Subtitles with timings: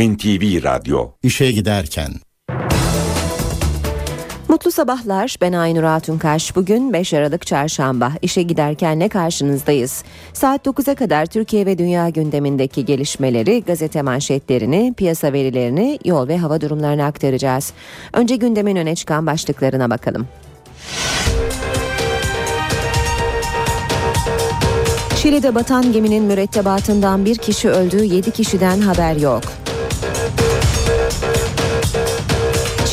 [0.00, 2.12] NTV Radyo İşe giderken
[4.48, 5.36] Mutlu sabahlar.
[5.40, 6.56] Ben Aynur Altunkaş.
[6.56, 8.12] Bugün 5 Aralık Çarşamba.
[8.22, 10.04] İşe giderken ne karşınızdayız?
[10.32, 16.60] Saat 9'a kadar Türkiye ve dünya gündemindeki gelişmeleri, gazete manşetlerini, piyasa verilerini, yol ve hava
[16.60, 17.72] durumlarını aktaracağız.
[18.12, 20.28] Önce gündemin öne çıkan başlıklarına bakalım.
[25.16, 29.42] Şili'de batan geminin mürettebatından bir kişi öldü, 7 kişiden haber yok.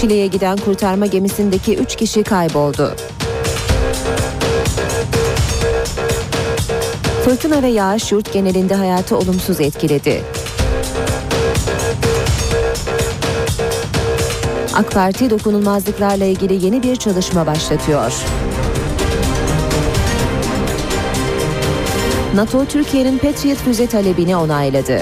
[0.01, 2.95] Şili'ye giden kurtarma gemisindeki 3 kişi kayboldu.
[7.25, 10.21] Fırtına ve yağış yurt genelinde hayatı olumsuz etkiledi.
[14.75, 18.13] AK Parti dokunulmazlıklarla ilgili yeni bir çalışma başlatıyor.
[22.35, 25.01] NATO Türkiye'nin Patriot füze talebini onayladı.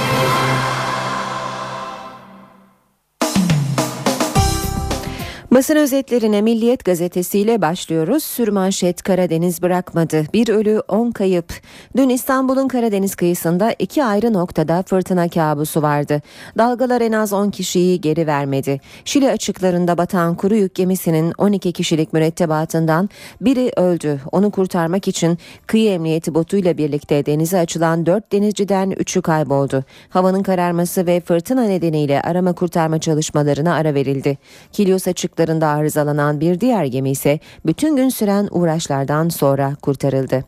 [5.61, 8.23] Basın özetlerine Milliyet gazetesiyle başlıyoruz.
[8.23, 10.23] Sürmanşet Karadeniz bırakmadı.
[10.33, 11.53] Bir ölü 10 kayıp.
[11.97, 16.21] Dün İstanbul'un Karadeniz kıyısında iki ayrı noktada fırtına kabusu vardı.
[16.57, 18.79] Dalgalar en az 10 kişiyi geri vermedi.
[19.05, 23.09] Şili açıklarında batan kuru yük gemisinin 12 kişilik mürettebatından
[23.41, 24.19] biri öldü.
[24.31, 29.83] Onu kurtarmak için kıyı emniyeti botuyla birlikte denize açılan 4 denizciden 3'ü kayboldu.
[30.09, 34.37] Havanın kararması ve fırtına nedeniyle arama kurtarma çalışmalarına ara verildi.
[34.71, 35.07] Kilyos
[35.51, 40.43] açıklarında arızalanan bir diğer gemi ise bütün gün süren uğraşlardan sonra kurtarıldı.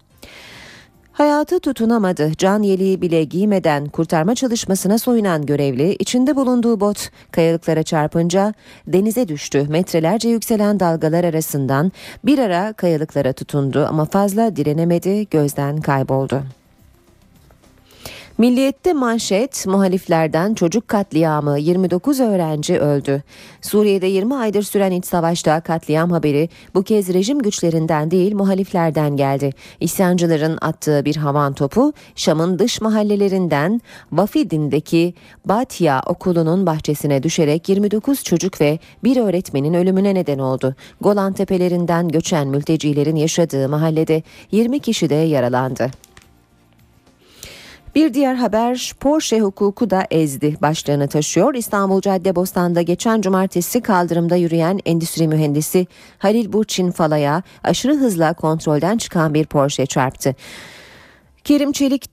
[1.14, 2.32] Hayatı tutunamadı.
[2.38, 8.54] Can yeleği bile giymeden kurtarma çalışmasına soyunan görevli içinde bulunduğu bot kayalıklara çarpınca
[8.88, 9.68] denize düştü.
[9.70, 11.92] Metrelerce yükselen dalgalar arasından
[12.24, 16.44] bir ara kayalıklara tutundu ama fazla direnemedi, gözden kayboldu.
[18.38, 23.23] Milliyette manşet muhaliflerden çocuk katliamı 29 öğrenci öldü.
[23.62, 29.52] Suriye'de 20 aydır süren iç savaşta katliam haberi bu kez rejim güçlerinden değil muhaliflerden geldi.
[29.80, 33.81] İsyancıların attığı bir havan topu Şam'ın dış mahallelerinden
[34.12, 35.13] Vafidin'deki
[35.46, 40.75] Batya okulunun bahçesine düşerek 29 çocuk ve bir öğretmenin ölümüne neden oldu.
[41.02, 45.91] Golan tepelerinden göçen mültecilerin yaşadığı mahallede 20 kişi de yaralandı.
[47.96, 51.56] Bir diğer haber Porsche hukuku da ezdi başlığını taşıyor.
[51.56, 55.88] İstanbul Caddebostan'da geçen cumartesi kaldırımda yürüyen endüstri mühendisi
[56.18, 60.36] Halil Burçin Fala'ya aşırı hızla kontrolden çıkan bir Porsche çarptı.
[61.44, 62.12] Kerim Çelik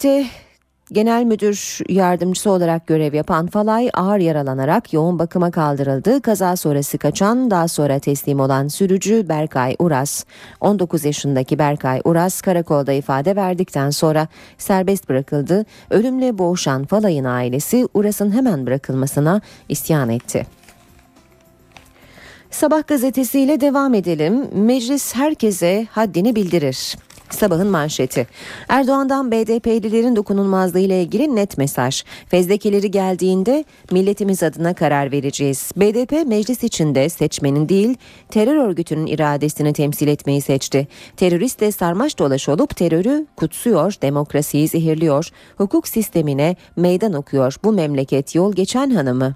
[0.92, 6.22] Genel Müdür Yardımcısı olarak görev yapan Falay ağır yaralanarak yoğun bakıma kaldırıldı.
[6.22, 10.24] Kaza sonrası kaçan daha sonra teslim olan sürücü Berkay Uras.
[10.60, 15.64] 19 yaşındaki Berkay Uras karakolda ifade verdikten sonra serbest bırakıldı.
[15.90, 20.46] Ölümle boğuşan Falay'ın ailesi Uras'ın hemen bırakılmasına isyan etti.
[22.50, 24.48] Sabah gazetesiyle devam edelim.
[24.52, 26.96] Meclis herkese haddini bildirir.
[27.30, 28.26] Sabahın manşeti.
[28.68, 32.04] Erdoğan'dan BDP'lilerin dokunulmazlığı ile ilgili net mesaj.
[32.28, 35.72] Fezlekeleri geldiğinde milletimiz adına karar vereceğiz.
[35.76, 37.96] BDP meclis içinde seçmenin değil
[38.28, 40.88] terör örgütünün iradesini temsil etmeyi seçti.
[41.16, 47.56] Teröristle sarmaş dolaş olup terörü kutsuyor, demokrasiyi zehirliyor, hukuk sistemine meydan okuyor.
[47.64, 49.34] Bu memleket yol geçen hanımı.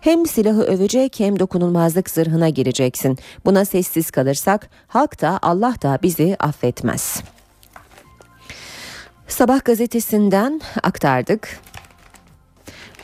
[0.00, 3.18] Hem silahı övecek hem dokunulmazlık zırhına gireceksin.
[3.44, 7.22] Buna sessiz kalırsak halk da Allah da bizi affetmez.
[9.28, 11.60] Sabah gazetesinden aktardık.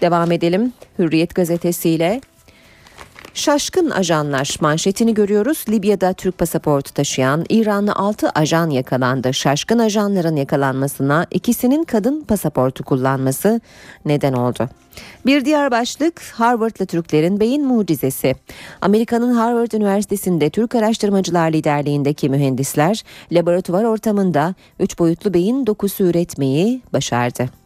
[0.00, 2.20] Devam edelim Hürriyet gazetesiyle.
[3.34, 5.65] Şaşkın ajanlar manşetini görüyoruz.
[5.69, 9.34] Libya'da Türk pasaportu taşıyan İranlı 6 ajan yakalandı.
[9.34, 13.61] Şaşkın ajanların yakalanmasına ikisinin kadın pasaportu kullanması
[14.05, 14.69] neden oldu.
[15.27, 18.34] Bir diğer başlık Harvard'lı Türklerin beyin mucizesi.
[18.81, 27.64] Amerika'nın Harvard Üniversitesi'nde Türk araştırmacılar liderliğindeki mühendisler laboratuvar ortamında 3 boyutlu beyin dokusu üretmeyi başardı.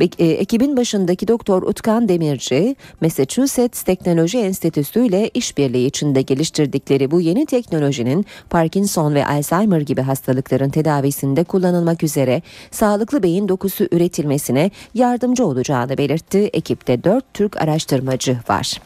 [0.00, 7.46] E, ekibin başındaki Doktor Utkan Demirci, Massachusetts Teknoloji Enstitüsü ile işbirliği içinde geliştirdikleri bu yeni
[7.46, 15.98] teknolojinin Parkinson ve Alzheimer gibi hastalıkların tedavisinde kullanılmak üzere sağlıklı beyin dokusu üretilmesine yardımcı olacağını
[15.98, 16.38] belirtti.
[16.38, 18.80] Ekipte 4 Türk araştırmacı var.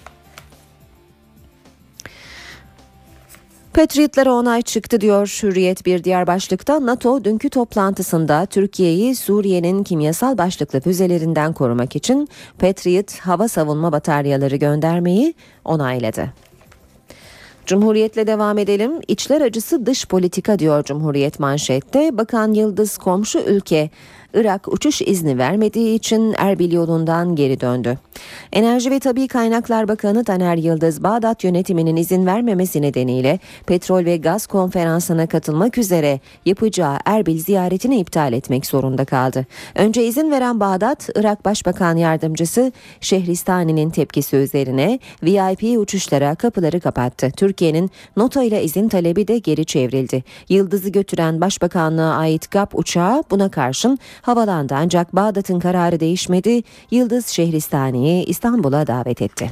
[3.76, 6.86] Patriotlara onay çıktı diyor Hürriyet bir diğer başlıkta.
[6.86, 12.28] NATO dünkü toplantısında Türkiye'yi Suriye'nin kimyasal başlıklı füzelerinden korumak için
[12.58, 15.34] Patriot hava savunma bataryaları göndermeyi
[15.64, 16.32] onayladı.
[17.66, 18.92] Cumhuriyetle devam edelim.
[19.08, 22.18] İçler acısı dış politika diyor Cumhuriyet manşette.
[22.18, 23.90] Bakan Yıldız komşu ülke
[24.34, 27.98] Irak uçuş izni vermediği için Erbil yolundan geri döndü.
[28.52, 34.46] Enerji ve Tabi Kaynaklar Bakanı Taner Yıldız, Bağdat yönetiminin izin vermemesi nedeniyle petrol ve gaz
[34.46, 39.46] konferansına katılmak üzere yapacağı Erbil ziyaretini iptal etmek zorunda kaldı.
[39.74, 47.30] Önce izin veren Bağdat, Irak Başbakan Yardımcısı Şehristani'nin tepkisi üzerine VIP uçuşlara kapıları kapattı.
[47.36, 50.24] Türkiye'nin nota ile izin talebi de geri çevrildi.
[50.48, 56.62] Yıldız'ı götüren Başbakanlığa ait GAP uçağı buna karşın havalandı ancak Bağdat'ın kararı değişmedi.
[56.90, 59.50] Yıldız Şehristani'yi İstanbul'a davet etti.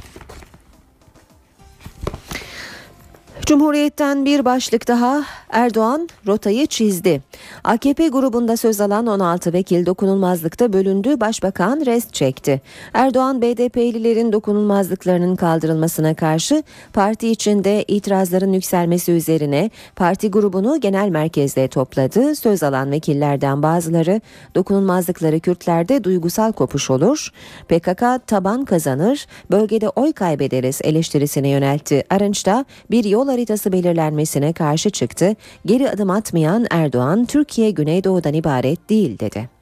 [3.45, 7.21] Cumhuriyet'ten bir başlık daha Erdoğan rotayı çizdi.
[7.63, 12.61] AKP grubunda söz alan 16 vekil dokunulmazlıkta bölündü, başbakan rest çekti.
[12.93, 16.63] Erdoğan BDP'lilerin dokunulmazlıklarının kaldırılmasına karşı
[16.93, 22.35] parti içinde itirazların yükselmesi üzerine parti grubunu genel merkezde topladı.
[22.35, 24.21] Söz alan vekillerden bazıları
[24.55, 27.29] dokunulmazlıkları Kürtlerde duygusal kopuş olur.
[27.69, 32.03] PKK taban kazanır, bölgede oy kaybederiz eleştirisine yöneltti.
[32.09, 35.35] Arınç'ta bir yol haritası belirlenmesine karşı çıktı.
[35.65, 39.54] Geri adım atmayan Erdoğan, Türkiye Güneydoğu'dan ibaret değil dedi.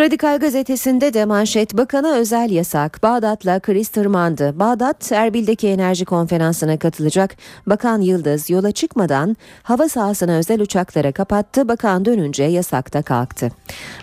[0.00, 3.02] Radikal gazetesinde de manşet bakana özel yasak.
[3.02, 4.58] Bağdat'la kriz tırmandı.
[4.58, 7.36] Bağdat Erbil'deki enerji konferansına katılacak.
[7.66, 11.68] Bakan Yıldız yola çıkmadan hava sahasına özel uçaklara kapattı.
[11.68, 13.50] Bakan dönünce yasakta kalktı.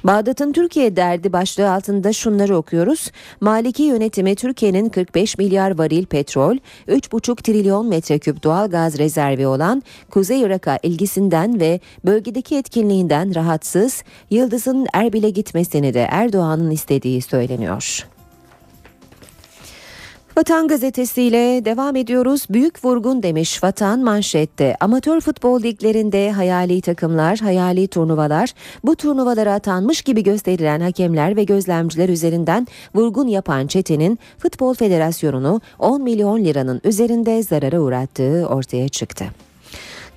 [0.03, 3.11] Bağdat'ın Türkiye derdi başlığı altında şunları okuyoruz.
[3.41, 6.57] Maliki yönetimi Türkiye'nin 45 milyar varil petrol,
[6.87, 14.03] 3,5 trilyon metreküp doğal gaz rezervi olan Kuzey Irak'a ilgisinden ve bölgedeki etkinliğinden rahatsız.
[14.29, 15.29] Yıldız'ın Erbil'e
[15.79, 18.07] gitmesini de Erdoğan'ın istediği söyleniyor.
[20.37, 22.45] Vatan gazetesiyle devam ediyoruz.
[22.49, 24.75] Büyük vurgun demiş Vatan manşette.
[24.79, 28.53] Amatör futbol liglerinde hayali takımlar, hayali turnuvalar,
[28.83, 36.01] bu turnuvalara atanmış gibi gösterilen hakemler ve gözlemciler üzerinden vurgun yapan çetenin Futbol Federasyonu'nu 10
[36.01, 39.25] milyon liranın üzerinde zarara uğrattığı ortaya çıktı.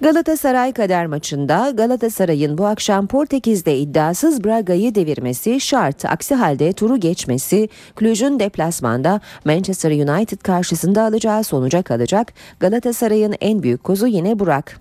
[0.03, 6.05] Galatasaray kader maçında Galatasaray'ın bu akşam Portekiz'de iddiasız Braga'yı devirmesi şart.
[6.05, 7.69] Aksi halde turu geçmesi
[7.99, 12.33] Cluj'un deplasmanda Manchester United karşısında alacağı sonuca kalacak.
[12.61, 14.81] Galatasaray'ın en büyük kozu yine Burak.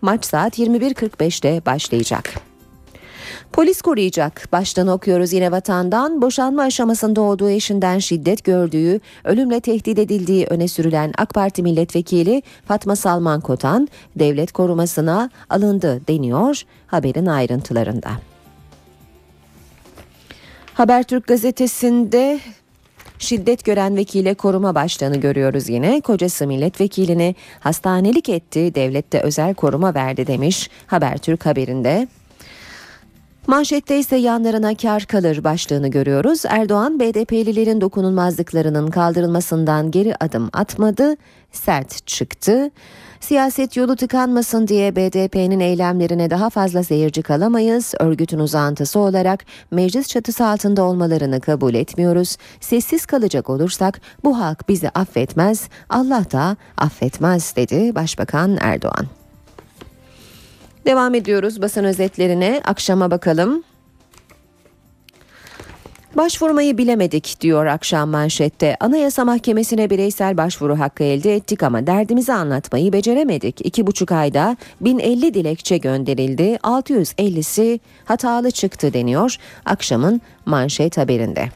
[0.00, 2.51] Maç saat 21.45'te başlayacak.
[3.52, 4.48] Polis koruyacak.
[4.52, 6.22] Baştan okuyoruz yine vatandan.
[6.22, 12.96] Boşanma aşamasında olduğu eşinden şiddet gördüğü, ölümle tehdit edildiği öne sürülen AK Parti milletvekili Fatma
[12.96, 18.10] Salman Kotan devlet korumasına alındı deniyor haberin ayrıntılarında.
[20.74, 22.40] Habertürk gazetesinde
[23.18, 26.00] şiddet gören vekile koruma başlığını görüyoruz yine.
[26.00, 32.08] Kocası milletvekilini hastanelik etti, devlette özel koruma verdi demiş Habertürk haberinde.
[33.46, 36.42] Manşette ise yanlarına kar kalır başlığını görüyoruz.
[36.48, 41.16] Erdoğan BDP'lilerin dokunulmazlıklarının kaldırılmasından geri adım atmadı,
[41.52, 42.70] sert çıktı.
[43.20, 47.94] Siyaset yolu tıkanmasın diye BDP'nin eylemlerine daha fazla seyirci kalamayız.
[47.98, 52.36] Örgütün uzantısı olarak meclis çatısı altında olmalarını kabul etmiyoruz.
[52.60, 59.21] Sessiz kalacak olursak bu halk bizi affetmez, Allah da affetmez dedi Başbakan Erdoğan.
[60.86, 62.60] Devam ediyoruz basın özetlerine.
[62.64, 63.64] Akşama bakalım.
[66.16, 68.76] Başvurmayı bilemedik diyor akşam manşette.
[68.80, 73.66] Anayasa Mahkemesi'ne bireysel başvuru hakkı elde ettik ama derdimizi anlatmayı beceremedik.
[73.66, 76.58] İki buçuk ayda 1050 dilekçe gönderildi.
[76.62, 81.48] 650'si hatalı çıktı deniyor akşamın manşet haberinde.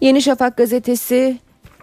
[0.00, 1.38] Yeni Şafak gazetesi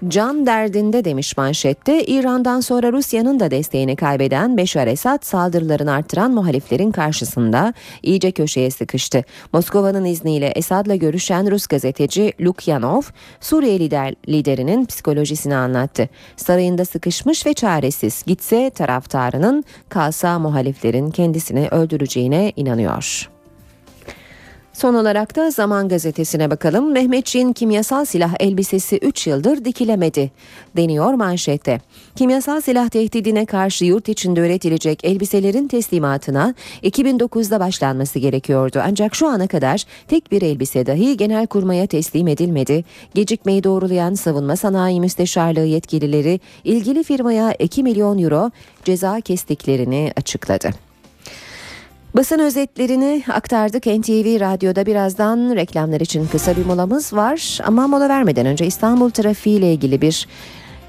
[0.08, 6.92] Can derdinde demiş manşette İran'dan sonra Rusya'nın da desteğini kaybeden Beşar Esad saldırılarını arttıran muhaliflerin
[6.92, 9.24] karşısında iyice köşeye sıkıştı.
[9.54, 13.02] Moskova'nın izniyle Esad'la görüşen Rus gazeteci Lukyanov
[13.40, 16.10] Suriye lider, liderinin psikolojisini anlattı.
[16.36, 23.39] Sarayında sıkışmış ve çaresiz gitse taraftarının kalsa muhaliflerin kendisini öldüreceğine inanıyor.
[24.80, 26.92] Son olarak da Zaman Gazetesi'ne bakalım.
[26.92, 30.32] Mehmetçiğin kimyasal silah elbisesi 3 yıldır dikilemedi
[30.78, 31.82] deniyor manşette.
[32.16, 38.82] Kimyasal silah tehdidine karşı yurt içinde üretilecek elbiselerin teslimatına 2009'da başlanması gerekiyordu.
[38.86, 42.86] Ancak şu ana kadar tek bir elbise dahi genel kurmaya teslim edilmedi.
[43.14, 48.52] Gecikmeyi doğrulayan Savunma Sanayi Müsteşarlığı yetkilileri ilgili firmaya 2 milyon euro
[48.84, 50.89] ceza kestiklerini açıkladı.
[52.16, 58.46] Basın özetlerini aktardık NTV Radyo'da birazdan reklamlar için kısa bir molamız var ama mola vermeden
[58.46, 60.28] önce İstanbul trafiği ile ilgili bir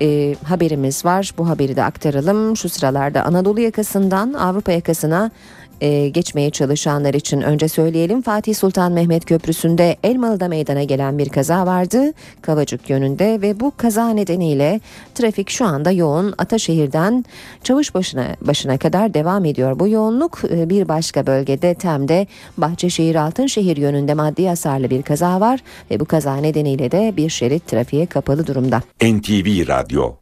[0.02, 1.32] e, haberimiz var.
[1.38, 2.56] Bu haberi de aktaralım.
[2.56, 5.30] Şu sıralarda Anadolu yakasından Avrupa yakasına
[5.80, 8.22] e, geçmeye çalışanlar için önce söyleyelim.
[8.22, 12.12] Fatih Sultan Mehmet Köprüsü'nde Elmalı'da meydana gelen bir kaza vardı.
[12.42, 14.80] Kavacık yönünde ve bu kaza nedeniyle
[15.14, 16.34] trafik şu anda yoğun.
[16.38, 17.24] Ataşehir'den
[17.64, 19.78] Çavuşbaşı'na başına kadar devam ediyor.
[19.78, 25.60] Bu yoğunluk e, bir başka bölgede Tem'de Bahçeşehir Altınşehir yönünde maddi hasarlı bir kaza var
[25.90, 28.82] ve bu kaza nedeniyle de bir şerit trafiğe kapalı durumda.
[29.02, 30.19] NTV Radyo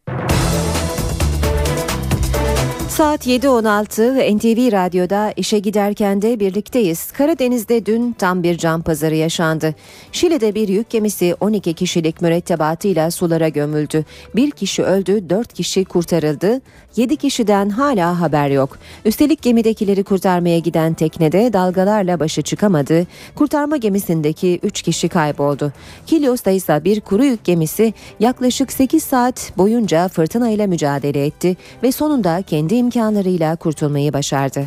[2.99, 7.11] Saat 7.16 NTV Radyo'da işe giderken de birlikteyiz.
[7.11, 9.75] Karadeniz'de dün tam bir can pazarı yaşandı.
[10.13, 14.05] Şile'de bir yük gemisi 12 kişilik mürettebatıyla sulara gömüldü.
[14.37, 16.61] Bir kişi öldü, 4 kişi kurtarıldı.
[16.99, 18.79] 7 kişiden hala haber yok.
[19.05, 23.07] Üstelik gemidekileri kurtarmaya giden teknede dalgalarla başı çıkamadı.
[23.35, 25.73] Kurtarma gemisindeki 3 kişi kayboldu.
[26.07, 31.93] Kilyos'ta ise bir kuru yük gemisi yaklaşık 8 saat boyunca fırtına ile mücadele etti ve
[31.93, 34.65] sonunda kendi imkanlarıyla kurtulmayı başardı.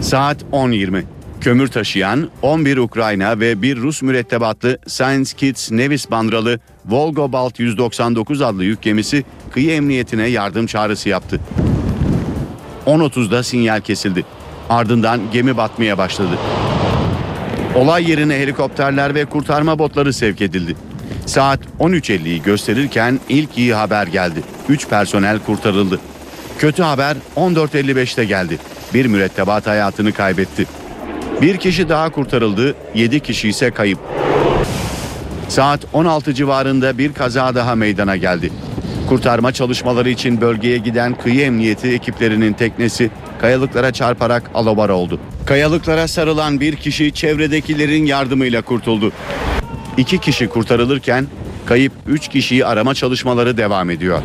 [0.00, 1.17] Saat 10.20.
[1.40, 8.64] Kömür taşıyan 11 Ukrayna ve bir Rus mürettebatlı Science Kids Nevis bandralı Volgobalt 199 adlı
[8.64, 11.40] yük gemisi kıyı emniyetine yardım çağrısı yaptı.
[12.86, 14.24] 10.30'da sinyal kesildi.
[14.68, 16.38] Ardından gemi batmaya başladı.
[17.74, 20.76] Olay yerine helikopterler ve kurtarma botları sevk edildi.
[21.26, 24.42] Saat 13.50'yi gösterirken ilk iyi haber geldi.
[24.68, 26.00] 3 personel kurtarıldı.
[26.58, 28.58] Kötü haber 14.55'te geldi.
[28.94, 30.66] Bir mürettebat hayatını kaybetti.
[31.42, 33.98] Bir kişi daha kurtarıldı, 7 kişi ise kayıp.
[35.48, 38.52] Saat 16 civarında bir kaza daha meydana geldi.
[39.08, 45.20] Kurtarma çalışmaları için bölgeye giden kıyı emniyeti ekiplerinin teknesi kayalıklara çarparak alabora oldu.
[45.46, 49.12] Kayalıklara sarılan bir kişi çevredekilerin yardımıyla kurtuldu.
[49.96, 51.26] İki kişi kurtarılırken
[51.66, 54.22] kayıp 3 kişiyi arama çalışmaları devam ediyor.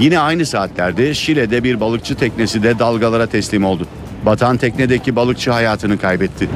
[0.00, 3.86] Yine aynı saatlerde Şile'de bir balıkçı teknesi de dalgalara teslim oldu.
[4.26, 6.48] Batan teknedeki balıkçı hayatını kaybetti.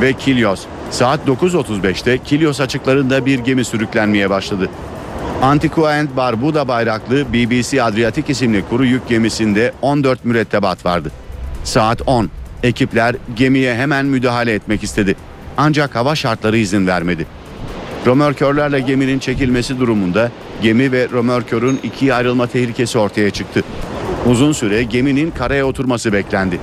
[0.00, 0.62] Ve Kilyos.
[0.90, 4.68] Saat 9.35'te Kilyos açıklarında bir gemi sürüklenmeye başladı.
[5.42, 11.10] Antigua and Barbuda bayraklı BBC Adriatic isimli kuru yük gemisinde 14 mürettebat vardı.
[11.64, 12.30] Saat 10.
[12.62, 15.16] Ekipler gemiye hemen müdahale etmek istedi.
[15.56, 17.26] Ancak hava şartları izin vermedi.
[18.06, 20.30] Römorkörlerle geminin çekilmesi durumunda
[20.62, 23.62] gemi ve römorkörün ikiye ayrılma tehlikesi ortaya çıktı.
[24.26, 26.58] Uzun süre geminin karaya oturması beklendi.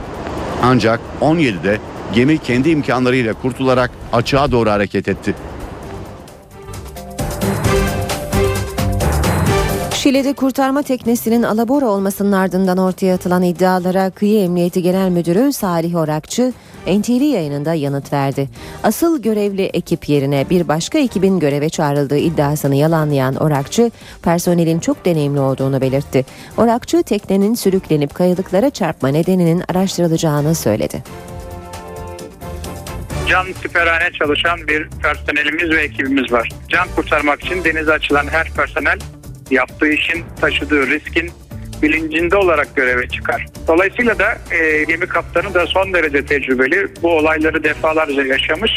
[0.64, 1.78] Ancak 17'de
[2.14, 5.36] gemi kendi imkanlarıyla kurtularak açığa doğru hareket etti.
[10.10, 16.54] Şile'de kurtarma teknesinin alabora olmasının ardından ortaya atılan iddialara Kıyı Emniyeti Genel Müdürü Salih Orakçı
[16.88, 18.50] NTV yayınında yanıt verdi.
[18.84, 23.92] Asıl görevli ekip yerine bir başka ekibin göreve çağrıldığı iddiasını yalanlayan Orakçı,
[24.24, 26.26] personelin çok deneyimli olduğunu belirtti.
[26.58, 31.04] Orakçı teknenin sürüklenip kayalıklara çarpma nedeninin araştırılacağını söyledi.
[33.30, 36.50] can siperhane çalışan bir personelimiz ve ekibimiz var.
[36.70, 39.00] Can kurtarmak için denize açılan her personel
[39.52, 41.32] yaptığı işin taşıdığı riskin
[41.82, 43.46] bilincinde olarak göreve çıkar.
[43.68, 46.88] Dolayısıyla da e, gemi kaptanı da son derece tecrübeli.
[47.02, 48.72] Bu olayları defalarca yaşamış.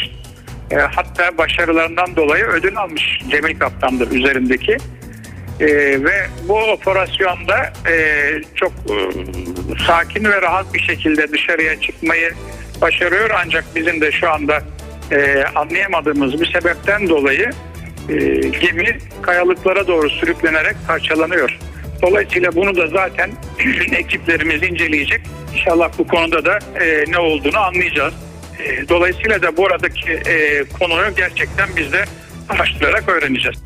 [0.71, 4.77] E, hatta başarılarından dolayı ödül almış Cemil Kaptan'dır üzerindeki.
[5.59, 5.67] E,
[6.03, 7.95] ve bu operasyonda e,
[8.55, 8.95] çok e,
[9.87, 12.31] sakin ve rahat bir şekilde dışarıya çıkmayı
[12.81, 13.29] başarıyor.
[13.45, 14.63] Ancak bizim de şu anda
[15.11, 17.49] e, anlayamadığımız bir sebepten dolayı
[18.09, 18.15] e,
[18.47, 21.59] gemi kayalıklara doğru sürüklenerek parçalanıyor.
[22.01, 23.31] Dolayısıyla bunu da zaten
[23.91, 25.21] ekiplerimiz inceleyecek.
[25.53, 28.13] İnşallah bu konuda da e, ne olduğunu anlayacağız.
[28.59, 32.05] E, dolayısıyla da bu aradaki e, konuyu gerçekten biz de
[32.49, 33.63] araştırarak öğreneceğiz.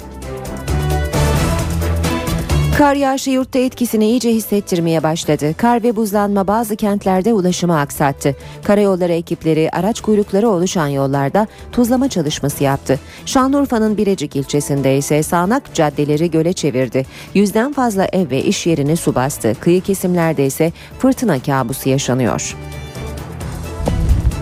[2.77, 5.53] Kar yağışı yurtta etkisini iyice hissettirmeye başladı.
[5.57, 8.35] Kar ve buzlanma bazı kentlerde ulaşımı aksattı.
[8.63, 12.99] Karayolları ekipleri araç kuyrukları oluşan yollarda tuzlama çalışması yaptı.
[13.25, 17.05] Şanlıurfa'nın Birecik ilçesinde ise sağanak caddeleri göle çevirdi.
[17.33, 19.55] Yüzden fazla ev ve iş yerini su bastı.
[19.59, 22.55] Kıyı kesimlerde ise fırtına kabusu yaşanıyor.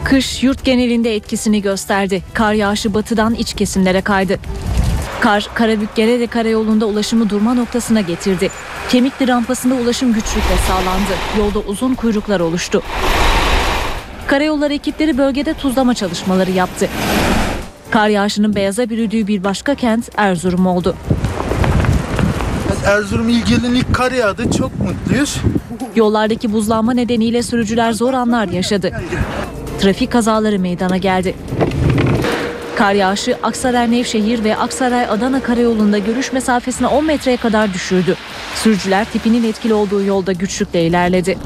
[0.03, 2.23] Kış yurt genelinde etkisini gösterdi.
[2.33, 4.39] Kar yağışı batıdan iç kesimlere kaydı.
[5.21, 8.49] Kar, Karabük'Gerede karayolunda ulaşımı durma noktasına getirdi.
[8.89, 11.13] Kemikli rampasında ulaşım güçlükle sağlandı.
[11.37, 12.81] Yolda uzun kuyruklar oluştu.
[14.27, 16.89] Karayolları ekipleri bölgede tuzlama çalışmaları yaptı.
[17.91, 20.95] Kar yağışının beyaza bürüdüğü bir başka kent Erzurum oldu.
[22.85, 24.51] Erzurum İlgili'nin ilk kar yağdı.
[24.57, 25.37] Çok mutluyuz.
[25.95, 28.91] Yollardaki buzlanma nedeniyle sürücüler zor anlar yaşadı.
[29.81, 31.35] Trafik kazaları meydana geldi.
[32.75, 38.15] Kar yağışı Aksaray Nevşehir ve Aksaray Adana karayolunda görüş mesafesini 10 metreye kadar düşürdü.
[38.55, 41.37] Sürücüler tipinin etkili olduğu yolda güçlükle ilerledi.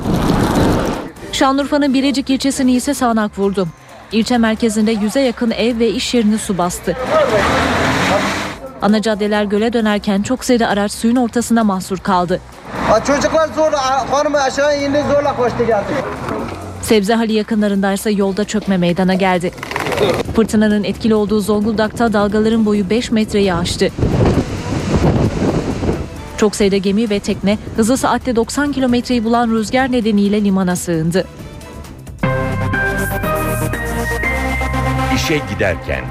[1.32, 3.68] Şanlıurfa'nın Birecik ilçesini ise sağanak vurdu.
[4.12, 6.98] İlçe merkezinde yüze yakın ev ve iş yerini su bastı.
[8.82, 12.42] Ana caddeler göle dönerken çok sayıda araç suyun ortasında mahsur kaldı.
[13.08, 15.94] Çocuklar zorla, hanım aşağı indi zorla koştu geldi.
[16.82, 19.52] Sebzehali yakınlarındaysa yolda çökme meydana geldi.
[20.36, 23.90] Fırtınanın etkili olduğu Zonguldak'ta dalgaların boyu 5 metreyi aştı.
[26.38, 31.26] Çok sayıda gemi ve tekne hızı saatte 90 kilometreyi bulan rüzgar nedeniyle limana sığındı.
[35.16, 36.04] İşe giderken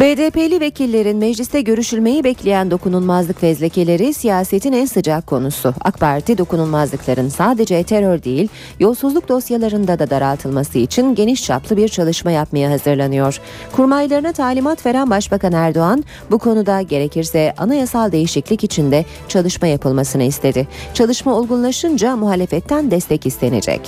[0.00, 5.74] BDP'li vekillerin mecliste görüşülmeyi bekleyen dokunulmazlık fezlekeleri siyasetin en sıcak konusu.
[5.80, 8.48] AK Parti dokunulmazlıkların sadece terör değil,
[8.80, 13.40] yolsuzluk dosyalarında da daraltılması için geniş çaplı bir çalışma yapmaya hazırlanıyor.
[13.72, 20.68] Kurmaylarına talimat veren Başbakan Erdoğan bu konuda gerekirse anayasal değişiklik için de çalışma yapılmasını istedi.
[20.94, 23.80] Çalışma olgunlaşınca muhalefetten destek istenecek.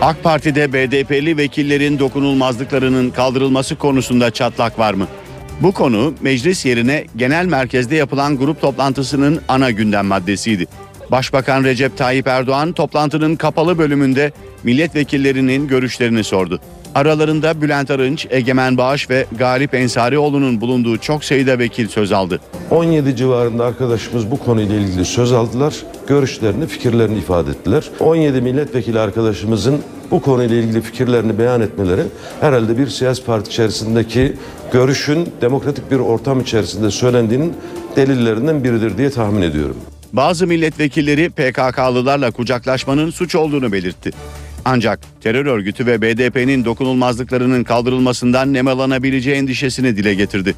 [0.00, 5.06] AK Parti'de BDP'li vekillerin dokunulmazlıklarının kaldırılması konusunda çatlak var mı?
[5.60, 10.66] Bu konu meclis yerine genel merkezde yapılan grup toplantısının ana gündem maddesiydi.
[11.10, 14.32] Başbakan Recep Tayyip Erdoğan toplantının kapalı bölümünde
[14.64, 16.60] milletvekillerinin görüşlerini sordu.
[16.94, 22.40] Aralarında Bülent Arınç, Egemen Bağış ve Galip Ensarioğlu'nun bulunduğu çok sayıda vekil söz aldı.
[22.70, 25.74] 17 civarında arkadaşımız bu konuyla ilgili söz aldılar.
[26.08, 27.90] Görüşlerini, fikirlerini ifade ettiler.
[28.00, 32.02] 17 milletvekili arkadaşımızın bu konuyla ilgili fikirlerini beyan etmeleri
[32.40, 34.36] herhalde bir siyasi parti içerisindeki
[34.72, 37.52] görüşün demokratik bir ortam içerisinde söylendiğinin
[37.96, 39.76] delillerinden biridir diye tahmin ediyorum.
[40.12, 44.10] Bazı milletvekilleri PKK'lılarla kucaklaşmanın suç olduğunu belirtti.
[44.64, 50.54] Ancak terör örgütü ve BDP'nin dokunulmazlıklarının kaldırılmasından nemalanabileceği endişesini dile getirdi.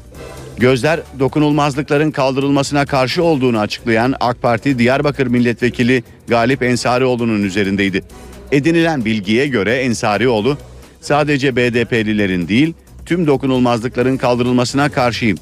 [0.57, 8.03] Gözler dokunulmazlıkların kaldırılmasına karşı olduğunu açıklayan AK Parti Diyarbakır Milletvekili Galip Ensarioğlu'nun üzerindeydi.
[8.51, 10.57] Edinilen bilgiye göre Ensarioğlu
[11.01, 12.73] sadece BDP'lilerin değil
[13.05, 15.37] tüm dokunulmazlıkların kaldırılmasına karşıyım.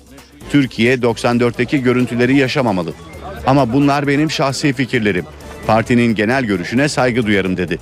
[0.50, 2.94] Türkiye 94'teki görüntüleri yaşamamalı.
[3.48, 5.26] Ama bunlar benim şahsi fikirlerim.
[5.68, 7.80] Partinin genel görüşüne saygı duyarım dedi.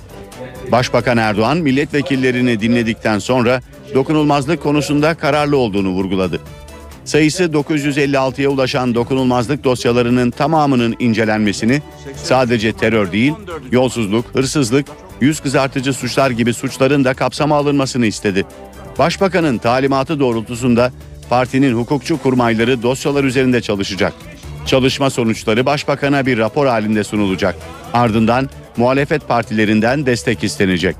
[0.72, 3.60] Başbakan Erdoğan milletvekillerini dinledikten sonra
[3.94, 6.40] dokunulmazlık konusunda kararlı olduğunu vurguladı.
[7.04, 11.82] Sayısı 956'ya ulaşan dokunulmazlık dosyalarının tamamının incelenmesini
[12.16, 13.32] sadece terör değil,
[13.70, 14.86] yolsuzluk, hırsızlık,
[15.20, 18.46] yüz kızartıcı suçlar gibi suçların da kapsama alınmasını istedi.
[18.98, 20.92] Başbakanın talimatı doğrultusunda
[21.30, 24.12] partinin hukukçu kurmayları dosyalar üzerinde çalışacak.
[24.66, 27.56] Çalışma sonuçları başbakana bir rapor halinde sunulacak.
[27.92, 30.96] Ardından muhalefet partilerinden destek istenecek.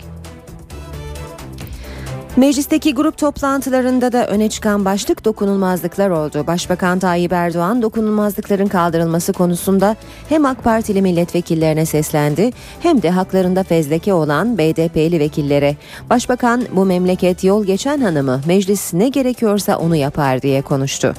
[2.36, 6.46] Meclisteki grup toplantılarında da öne çıkan başlık dokunulmazlıklar oldu.
[6.46, 9.96] Başbakan Tayyip Erdoğan dokunulmazlıkların kaldırılması konusunda
[10.28, 15.76] hem AK Partili milletvekillerine seslendi hem de haklarında fezleke olan BDP'li vekillere.
[16.10, 21.14] Başbakan bu memleket yol geçen hanımı meclis ne gerekiyorsa onu yapar diye konuştu.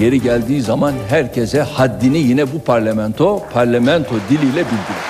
[0.00, 5.00] Yeri geldiği zaman herkese haddini yine bu parlamento parlamento diliyle bildirir.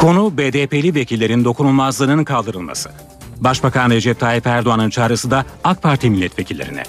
[0.00, 2.90] Konu BDP'li vekillerin dokunulmazlığının kaldırılması.
[3.36, 6.82] Başbakan Recep Tayyip Erdoğan'ın çağrısı da AK Parti milletvekillerine.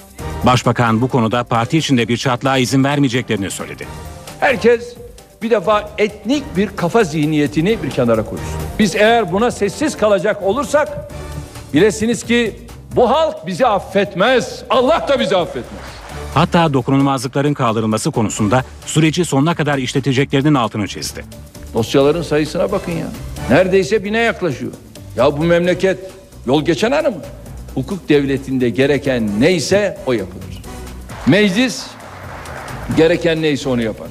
[0.45, 3.87] Başbakan bu konuda parti içinde bir çatlağa izin vermeyeceklerini söyledi.
[4.39, 4.95] Herkes
[5.41, 8.47] bir defa etnik bir kafa zihniyetini bir kenara koysun.
[8.79, 11.11] Biz eğer buna sessiz kalacak olursak
[11.73, 12.59] bilesiniz ki
[12.95, 14.63] bu halk bizi affetmez.
[14.69, 15.96] Allah da bizi affetmez.
[16.37, 21.25] Hatta dokunulmazlıkların kaldırılması konusunda süreci sonuna kadar işleteceklerinin altını çizdi.
[21.73, 23.07] Dosyaların sayısına bakın ya.
[23.49, 24.71] Neredeyse bine yaklaşıyor.
[25.15, 25.97] Ya bu memleket
[26.47, 27.21] yol geçen hanı mı?
[27.73, 30.61] Hukuk devletinde gereken neyse o yapılır.
[31.27, 31.85] Meclis
[32.97, 34.07] gereken neyse onu yapar.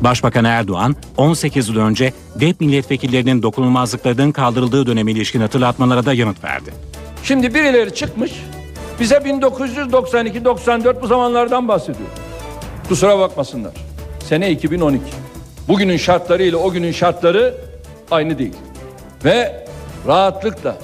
[0.00, 6.70] Başbakan Erdoğan 18 yıl önce DEP milletvekillerinin dokunulmazlıklarının kaldırıldığı döneme ilişkin hatırlatmalara da yanıt verdi.
[7.22, 8.32] Şimdi birileri çıkmış
[9.00, 12.08] bize 1992-94 bu zamanlardan bahsediyor.
[12.88, 13.72] Kusura bakmasınlar.
[14.24, 15.02] Sene 2012.
[15.68, 17.54] Bugünün şartları ile o günün şartları
[18.10, 18.54] aynı değil.
[19.24, 19.66] Ve
[20.06, 20.76] rahatlıkla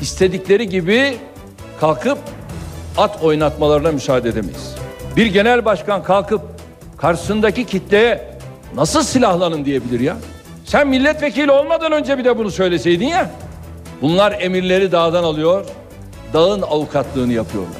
[0.00, 1.16] istedikleri gibi
[1.80, 2.18] kalkıp
[2.96, 4.74] at oynatmalarına müsaade edemeyiz.
[5.16, 6.42] Bir genel başkan kalkıp
[6.96, 8.24] karşısındaki kitleye
[8.74, 10.16] nasıl silahlanın diyebilir ya?
[10.64, 13.30] Sen milletvekili olmadan önce bir de bunu söyleseydin ya.
[14.02, 15.64] Bunlar emirleri dağdan alıyor,
[16.32, 17.76] dağın avukatlığını yapıyorlar.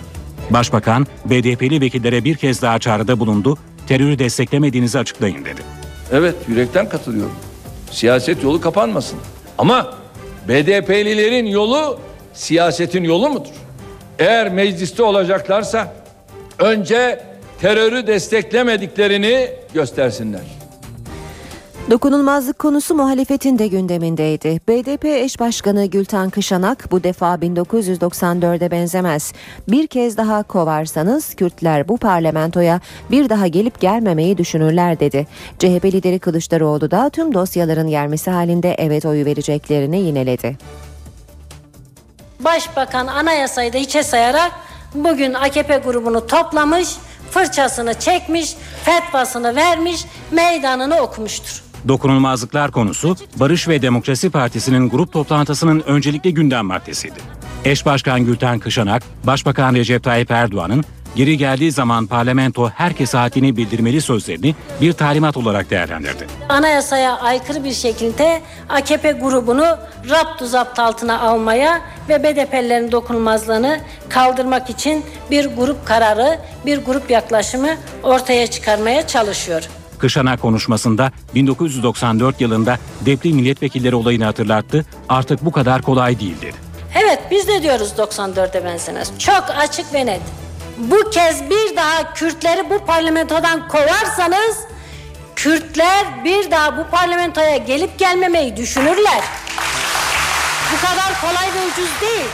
[0.50, 3.58] Başbakan BDP'li vekillere bir kez daha çağrıda bulundu,
[3.88, 5.60] terörü desteklemediğinizi açıklayın dedi.
[6.12, 7.34] Evet yürekten katılıyorum.
[7.90, 9.18] Siyaset yolu kapanmasın.
[9.58, 9.94] Ama
[10.48, 11.98] BDP'lilerin yolu
[12.34, 13.50] siyasetin yolu mudur?
[14.18, 15.94] Eğer mecliste olacaklarsa
[16.58, 17.24] önce
[17.60, 20.60] terörü desteklemediklerini göstersinler.
[21.90, 24.61] Dokunulmazlık konusu muhalefetin de gündemindeydi.
[24.68, 29.33] BDP eş başkanı Gülten Kışanak bu defa 1994'e benzemez.
[29.68, 35.26] Bir kez daha kovarsanız Kürtler bu parlamentoya bir daha gelip gelmemeyi düşünürler dedi.
[35.59, 40.59] CHP lideri Kılıçdaroğlu da tüm dosyaların yermesi halinde evet oyu vereceklerini yineledi.
[42.40, 44.53] Başbakan anayasayı da hiçe sayarak
[44.94, 46.88] bugün AKP grubunu toplamış,
[47.31, 51.69] fırçasını çekmiş, fetvasını vermiş, meydanını okumuştur.
[51.88, 57.21] Dokunulmazlıklar konusu Barış ve Demokrasi Partisi'nin grup toplantısının öncelikli gündem maddesiydi.
[57.64, 60.85] Eş Başkan Gülten Kışanak, Başbakan Recep Tayyip Erdoğan'ın
[61.16, 66.27] geri geldiği zaman parlamento herkese haddini bildirmeli sözlerini bir talimat olarak değerlendirdi.
[66.49, 69.79] Anayasaya aykırı bir şekilde AKP grubunu
[70.11, 77.71] raptu zapt altına almaya ve BDP'lerin dokunulmazlığını kaldırmak için bir grup kararı, bir grup yaklaşımı
[78.03, 79.69] ortaya çıkarmaya çalışıyor.
[80.00, 84.86] Kışanak konuşmasında 1994 yılında depli milletvekilleri olayını hatırlattı.
[85.08, 86.56] Artık bu kadar kolay değil dedi.
[86.94, 89.18] Evet biz de diyoruz 94'e benzemez.
[89.18, 90.20] Çok açık ve net.
[90.78, 94.56] Bu kez bir daha Kürtleri bu parlamentodan kovarsanız
[95.36, 99.22] Kürtler bir daha bu parlamentoya gelip gelmemeyi düşünürler.
[100.72, 102.26] Bu kadar kolay ve ucuz değil.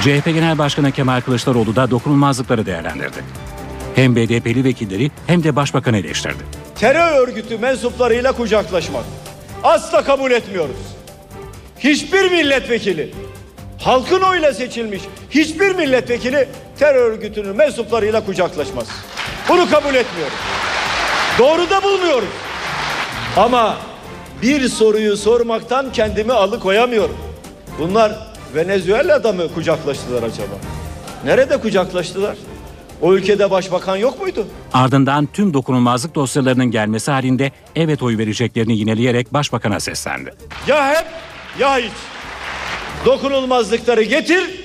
[0.00, 3.24] CHP Genel Başkanı Kemal Kılıçdaroğlu da dokunulmazlıkları değerlendirdi.
[3.94, 6.63] Hem BDP'li vekilleri hem de başbakanı eleştirdi.
[6.80, 9.04] Terör örgütü mensuplarıyla kucaklaşmak
[9.62, 10.76] asla kabul etmiyoruz.
[11.78, 13.14] Hiçbir milletvekili
[13.80, 18.86] halkın oyla seçilmiş hiçbir milletvekili terör örgütünün mensuplarıyla kucaklaşmaz.
[19.48, 20.36] Bunu kabul etmiyoruz.
[21.38, 22.28] Doğru da bulmuyoruz.
[23.36, 23.76] Ama
[24.42, 27.16] bir soruyu sormaktan kendimi alıkoyamıyorum.
[27.78, 28.12] Bunlar
[28.54, 30.54] Venezuela'da mı kucaklaştılar acaba?
[31.24, 32.36] Nerede kucaklaştılar?
[33.04, 34.46] O ülkede başbakan yok muydu?
[34.72, 40.34] Ardından tüm dokunulmazlık dosyalarının gelmesi halinde evet oy vereceklerini yineleyerek başbakana seslendi.
[40.66, 41.06] Ya hep
[41.58, 41.92] ya hiç.
[43.04, 44.60] Dokunulmazlıkları getir,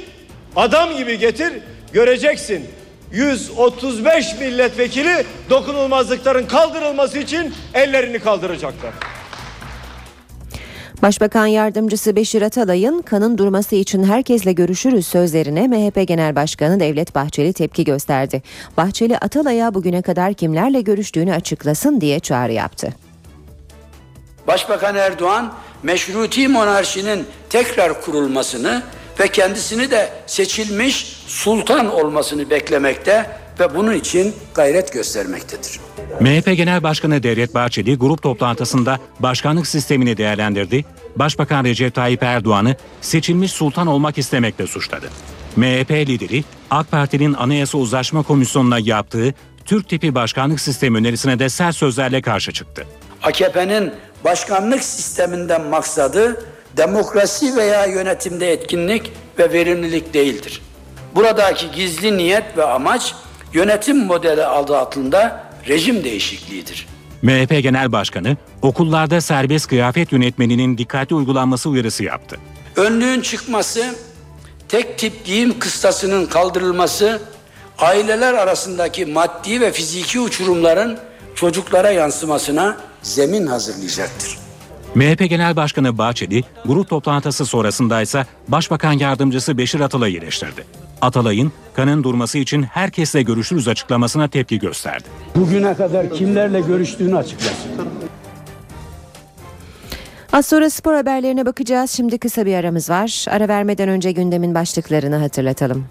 [0.55, 1.53] adam gibi getir,
[1.93, 2.65] göreceksin.
[3.11, 8.91] 135 milletvekili dokunulmazlıkların kaldırılması için ellerini kaldıracaklar.
[11.01, 17.53] Başbakan Yardımcısı Beşir Atalay'ın kanın durması için herkesle görüşürüz sözlerine MHP Genel Başkanı Devlet Bahçeli
[17.53, 18.43] tepki gösterdi.
[18.77, 22.93] Bahçeli Atalay'a bugüne kadar kimlerle görüştüğünü açıklasın diye çağrı yaptı.
[24.47, 28.83] Başbakan Erdoğan meşruti monarşinin tekrar kurulmasını
[29.19, 33.25] ve kendisini de seçilmiş sultan olmasını beklemekte
[33.59, 35.88] ve bunun için gayret göstermektedir.
[36.19, 40.85] MHP Genel Başkanı Devlet Bahçeli grup toplantısında başkanlık sistemini değerlendirdi.
[41.15, 45.09] Başbakan Recep Tayyip Erdoğan'ı seçilmiş sultan olmak istemekle suçladı.
[45.55, 49.33] MHP lideri AK Parti'nin Anayasa Uzlaşma Komisyonu'na yaptığı
[49.65, 52.85] Türk tipi başkanlık sistemi önerisine de sert sözlerle karşı çıktı.
[53.23, 53.91] AKP'nin
[54.23, 56.45] başkanlık sisteminden maksadı
[56.77, 60.61] demokrasi veya yönetimde etkinlik ve verimlilik değildir.
[61.15, 63.15] Buradaki gizli niyet ve amaç
[63.53, 66.87] yönetim modeli adı altında rejim değişikliğidir.
[67.21, 72.37] MHP Genel Başkanı okullarda serbest kıyafet yönetmeninin dikkatli uygulanması uyarısı yaptı.
[72.75, 73.95] Önlüğün çıkması,
[74.67, 77.21] tek tip giyim kıstasının kaldırılması,
[77.77, 80.99] aileler arasındaki maddi ve fiziki uçurumların
[81.35, 84.37] çocuklara yansımasına zemin hazırlayacaktır.
[84.95, 90.65] MHP Genel Başkanı Bahçeli, grup toplantısı sonrasında ise Başbakan Yardımcısı Beşir Atalay'ı eleştirdi.
[91.01, 95.03] Atalay'ın kanın durması için herkesle görüşürüz açıklamasına tepki gösterdi.
[95.35, 97.71] Bugüne kadar kimlerle görüştüğünü açıklasın.
[100.33, 101.91] Az sonra spor haberlerine bakacağız.
[101.91, 103.25] Şimdi kısa bir aramız var.
[103.29, 105.85] Ara vermeden önce gündemin başlıklarını hatırlatalım.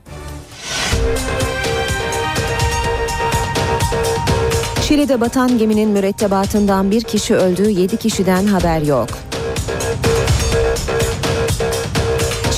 [4.83, 9.09] Şili'de batan geminin mürettebatından bir kişi öldü, 7 kişiden haber yok.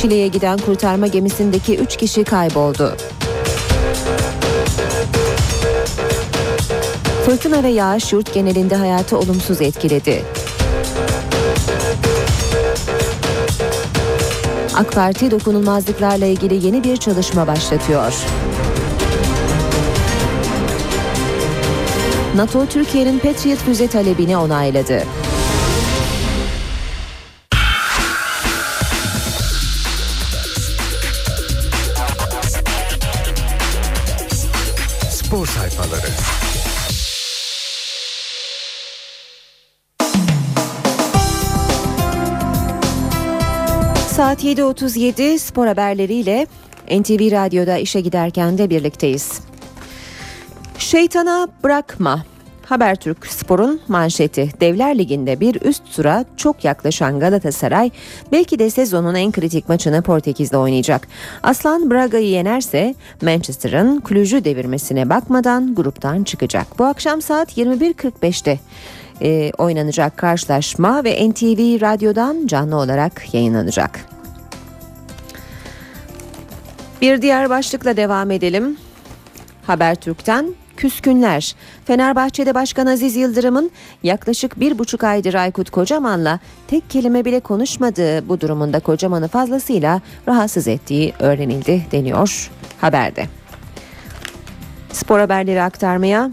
[0.01, 2.97] Şili'ye giden kurtarma gemisindeki 3 kişi kayboldu.
[7.27, 10.23] Fırtına ve yağış yurt genelinde hayatı olumsuz etkiledi.
[14.75, 18.13] AK Parti dokunulmazlıklarla ilgili yeni bir çalışma başlatıyor.
[22.37, 25.03] NATO Türkiye'nin Patriot füze talebini onayladı.
[35.31, 36.07] spor sayfaları.
[44.09, 46.47] Saat 7.37 spor haberleriyle
[46.91, 49.41] NTV Radyo'da işe giderken de birlikteyiz.
[50.79, 52.25] Şeytana bırakma.
[52.71, 57.91] Habertürk Spor'un manşeti Devler Ligi'nde bir üst tura çok yaklaşan Galatasaray
[58.33, 61.09] belki de sezonun en kritik maçını Portekiz'de oynayacak.
[61.43, 66.79] Aslan Braga'yı yenerse Manchester'ın Cluj'u devirmesine bakmadan gruptan çıkacak.
[66.79, 68.59] Bu akşam saat 21.45'te
[69.23, 74.01] e, oynanacak karşılaşma ve NTV Radyo'dan canlı olarak yayınlanacak.
[77.03, 78.77] Bir diğer başlıkla devam edelim.
[79.67, 81.55] Habertürk'ten küskünler.
[81.85, 83.71] Fenerbahçe'de Başkan Aziz Yıldırım'ın
[84.03, 86.39] yaklaşık bir buçuk aydır Aykut Kocaman'la
[86.69, 93.27] tek kelime bile konuşmadığı bu durumunda Kocaman'ı fazlasıyla rahatsız ettiği öğrenildi deniyor haberde.
[94.93, 96.31] Spor haberleri aktarmaya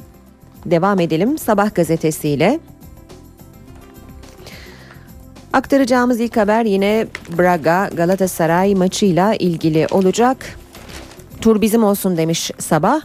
[0.65, 1.37] devam edelim.
[1.37, 2.59] Sabah gazetesiyle
[5.53, 7.07] Aktaracağımız ilk haber yine
[7.37, 10.37] Braga Galatasaray maçıyla ilgili olacak.
[11.41, 13.01] Tur bizim olsun demiş sabah.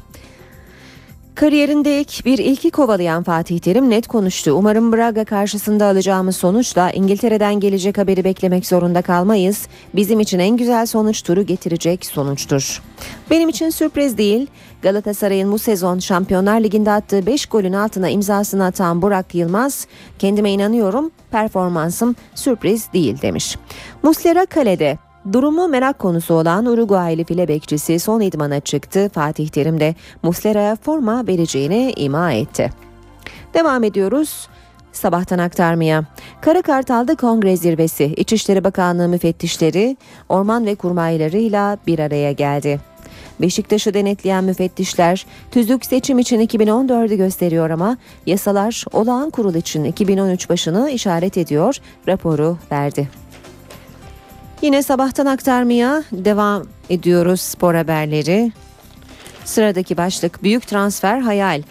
[1.35, 4.53] Kariyerinde ilk bir ilki kovalayan Fatih Terim net konuştu.
[4.53, 9.67] Umarım Braga karşısında alacağımız sonuçla İngiltere'den gelecek haberi beklemek zorunda kalmayız.
[9.95, 12.83] Bizim için en güzel sonuç turu getirecek sonuçtur.
[13.31, 14.47] Benim için sürpriz değil.
[14.83, 19.87] Galatasaray'ın bu sezon Şampiyonlar Ligi'nde attığı 5 golün altına imzasını atan Burak Yılmaz,
[20.19, 23.57] kendime inanıyorum, performansım sürpriz değil demiş.
[24.03, 24.99] Muslera kalede
[25.33, 29.11] Durumu merak konusu olan Uruguaylı file bekçisi son idmana çıktı.
[29.15, 32.71] Fatih Terim de Muslera'ya forma vereceğini ima etti.
[33.55, 34.49] Devam ediyoruz.
[34.93, 36.05] Sabahtan aktarmaya.
[36.41, 39.97] Kara Kartal'da kongre zirvesi, İçişleri Bakanlığı müfettişleri,
[40.29, 42.81] orman ve kurmaylarıyla bir araya geldi.
[43.41, 50.91] Beşiktaş'ı denetleyen müfettişler tüzük seçim için 2014'ü gösteriyor ama yasalar olağan kurul için 2013 başını
[50.91, 51.77] işaret ediyor
[52.09, 53.22] raporu verdi.
[54.63, 58.53] Yine sabahtan aktarmaya devam ediyoruz spor haberleri.
[59.45, 61.63] Sıradaki başlık büyük transfer hayal.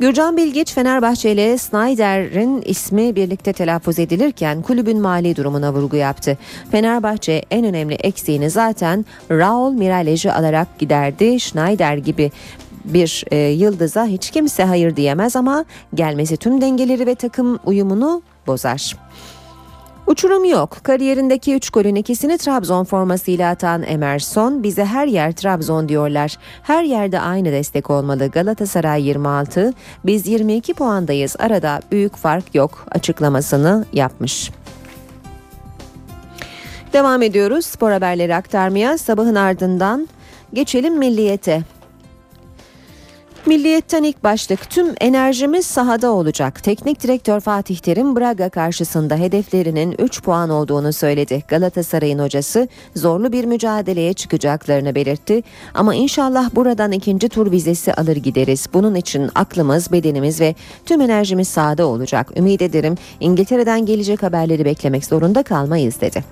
[0.00, 6.38] Gürcan Bilgiç Fenerbahçe ile Snyder'in ismi birlikte telaffuz edilirken kulübün mali durumuna vurgu yaptı.
[6.70, 11.40] Fenerbahçe en önemli eksiğini zaten Raul Miralej'i alarak giderdi.
[11.40, 12.32] Schneider gibi
[12.84, 18.96] bir e, yıldıza hiç kimse hayır diyemez ama gelmesi tüm dengeleri ve takım uyumunu bozar.
[20.06, 20.78] Uçurum yok.
[20.82, 26.36] Kariyerindeki 3 golün ikisini Trabzon formasıyla atan Emerson bize her yer Trabzon diyorlar.
[26.62, 28.28] Her yerde aynı destek olmalı.
[28.28, 31.36] Galatasaray 26, biz 22 puandayız.
[31.38, 34.50] Arada büyük fark yok açıklamasını yapmış.
[36.92, 38.98] Devam ediyoruz spor haberleri aktarmaya.
[38.98, 40.08] Sabahın ardından
[40.52, 41.62] geçelim milliyete.
[43.46, 46.62] Milliyetten ilk başlık tüm enerjimiz sahada olacak.
[46.62, 51.42] Teknik direktör Fatih Terim Braga karşısında hedeflerinin 3 puan olduğunu söyledi.
[51.48, 55.42] Galatasaray'ın hocası zorlu bir mücadeleye çıkacaklarını belirtti.
[55.74, 58.66] Ama inşallah buradan ikinci tur vizesi alır gideriz.
[58.74, 60.54] Bunun için aklımız, bedenimiz ve
[60.86, 62.32] tüm enerjimiz sahada olacak.
[62.36, 66.24] Ümit ederim İngiltere'den gelecek haberleri beklemek zorunda kalmayız dedi.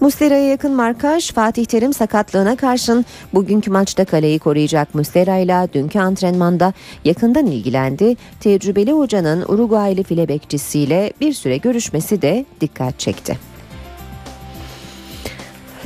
[0.00, 6.72] Muslera'ya yakın markaj Fatih Terim sakatlığına karşın bugünkü maçta kaleyi koruyacak Muslera dünkü antrenman anda
[7.04, 8.16] yakından ilgilendi.
[8.40, 13.38] Tecrübeli hocanın Uruguaylı file bekçisiyle bir süre görüşmesi de dikkat çekti.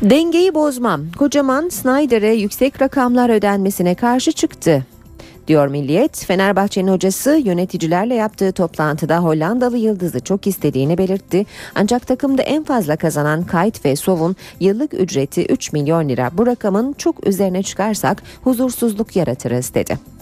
[0.02, 1.00] Dengeyi bozmam.
[1.18, 4.84] Kocaman Snyder'e yüksek rakamlar ödenmesine karşı çıktı
[5.48, 6.24] diyor Milliyet.
[6.24, 11.46] Fenerbahçe'nin hocası yöneticilerle yaptığı toplantıda Hollandalı yıldızı çok istediğini belirtti.
[11.74, 16.30] Ancak takımda en fazla kazanan Kayt ve Sov'un yıllık ücreti 3 milyon lira.
[16.32, 20.17] Bu rakamın çok üzerine çıkarsak huzursuzluk yaratırız dedi.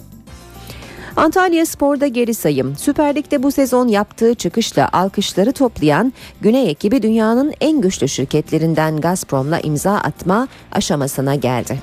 [1.17, 2.77] Antalya Spor'da geri sayım.
[2.77, 9.61] Süper Lig'de bu sezon yaptığı çıkışla alkışları toplayan Güney ekibi dünyanın en güçlü şirketlerinden Gazprom'la
[9.61, 11.79] imza atma aşamasına geldi.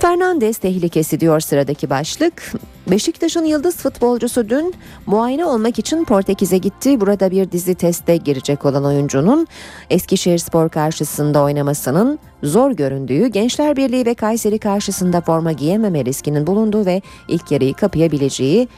[0.00, 2.52] Fernandes tehlikesi diyor sıradaki başlık.
[2.90, 4.74] Beşiktaş'ın yıldız futbolcusu dün
[5.06, 7.00] muayene olmak için Portekiz'e gitti.
[7.00, 9.46] Burada bir dizi teste girecek olan oyuncunun
[9.90, 16.86] Eskişehir Spor karşısında oynamasının zor göründüğü, Gençler Birliği ve Kayseri karşısında forma giyememe riskinin bulunduğu
[16.86, 18.68] ve ilk yarıyı kapayabileceği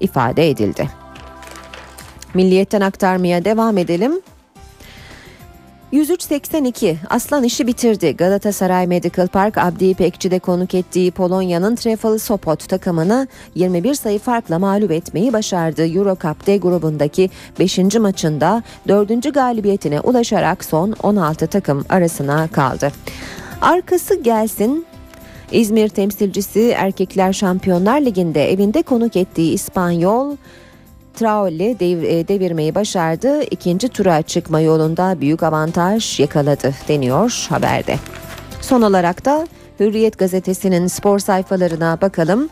[0.00, 0.88] ifade edildi.
[2.34, 4.12] Milliyetten aktarmaya devam edelim.
[5.92, 8.16] 103.82 Aslan işi bitirdi.
[8.16, 14.90] Galatasaray Medical Park Abdi İpekçi'de konuk ettiği Polonya'nın Trefali Sopot takımını 21 sayı farkla mağlup
[14.90, 15.86] etmeyi başardı.
[15.86, 17.78] Euro Cup grubundaki 5.
[17.78, 19.34] maçında 4.
[19.34, 22.92] galibiyetine ulaşarak son 16 takım arasına kaldı.
[23.60, 24.86] Arkası gelsin
[25.52, 30.36] İzmir temsilcisi Erkekler Şampiyonlar Ligi'nde evinde konuk ettiği İspanyol
[31.14, 33.42] Traore dev, e, devirmeyi başardı.
[33.42, 37.96] İkinci tura çıkma yolunda büyük avantaj yakaladı deniyor haberde.
[38.60, 39.46] Son olarak da
[39.80, 42.48] Hürriyet gazetesinin spor sayfalarına bakalım.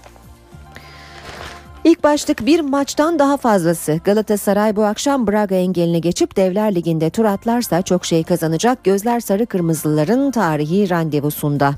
[1.84, 4.00] İlk başlık bir maçtan daha fazlası.
[4.04, 8.84] Galatasaray bu akşam Braga engelini geçip Devler Ligi'nde tur atlarsa çok şey kazanacak.
[8.84, 11.74] Gözler sarı kırmızıların tarihi randevusunda.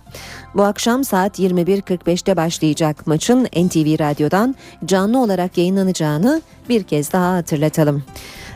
[0.55, 8.03] Bu akşam saat 21.45'te başlayacak maçın NTV Radyo'dan canlı olarak yayınlanacağını bir kez daha hatırlatalım.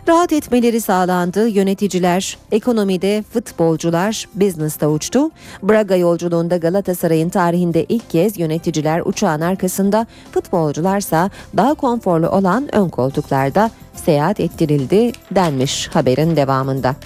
[0.09, 1.49] Rahat etmeleri sağlandı.
[1.49, 5.31] Yöneticiler, ekonomide futbolcular business'ta uçtu.
[5.62, 13.71] Braga yolculuğunda Galatasaray'ın tarihinde ilk kez yöneticiler uçağın arkasında, futbolcularsa daha konforlu olan ön koltuklarda
[13.95, 16.97] seyahat ettirildi denmiş haberin devamında.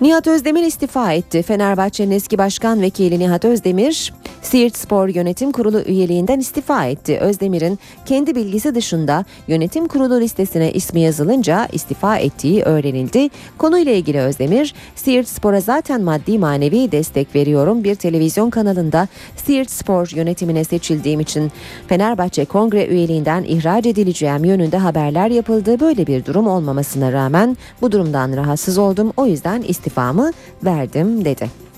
[0.00, 1.42] Nihat Özdemir istifa etti.
[1.42, 7.18] Fenerbahçe'nin eski başkan vekili Nihat Özdemir, Siirt Spor Yönetim Kurulu üyeliğinden istifa etti.
[7.18, 13.28] Özdemir'in kendi bilgisi dışında yönetim kurulu listesine ismi yazılınca istifa ettiği öğrenildi.
[13.58, 17.84] Konuyla ilgili Özdemir, Siirt Spor'a zaten maddi manevi destek veriyorum.
[17.84, 21.52] Bir televizyon kanalında Siirt Spor yönetimine seçildiğim için
[21.86, 25.80] Fenerbahçe Kongre üyeliğinden ihraç edileceğim yönünde haberler yapıldı.
[25.80, 29.12] Böyle bir durum olmamasına rağmen bu durumdan rahatsız oldum.
[29.16, 30.32] O yüzden istifamı
[30.64, 31.69] verdim dedi.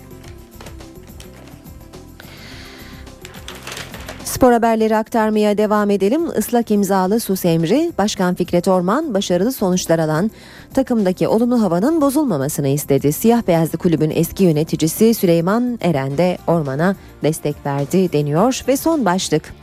[4.32, 6.22] Spor haberleri aktarmaya devam edelim.
[6.38, 10.30] Islak imzalı sus emri Başkan Fikret Orman başarılı sonuçlar alan
[10.74, 13.12] takımdaki olumlu havanın bozulmamasını istedi.
[13.12, 19.54] Siyah beyazlı kulübün eski yöneticisi Süleyman Eren de Orman'a destek verdi deniyor ve son başlık.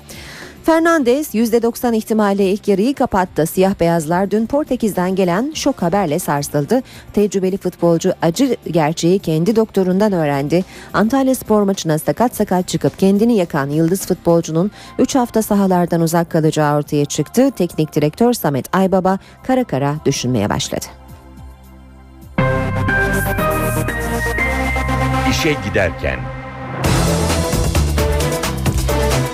[0.70, 3.46] Fernandes %90 ihtimalle ilk yarıyı kapattı.
[3.46, 6.82] Siyah beyazlar dün Portekiz'den gelen şok haberle sarsıldı.
[7.14, 10.66] Tecrübeli futbolcu acı gerçeği kendi doktorundan öğrendi.
[10.94, 16.78] Antalya spor maçına sakat sakat çıkıp kendini yakan yıldız futbolcunun 3 hafta sahalardan uzak kalacağı
[16.78, 17.52] ortaya çıktı.
[17.52, 20.86] Teknik direktör Samet Aybaba kara kara düşünmeye başladı.
[25.30, 26.39] İşe giderken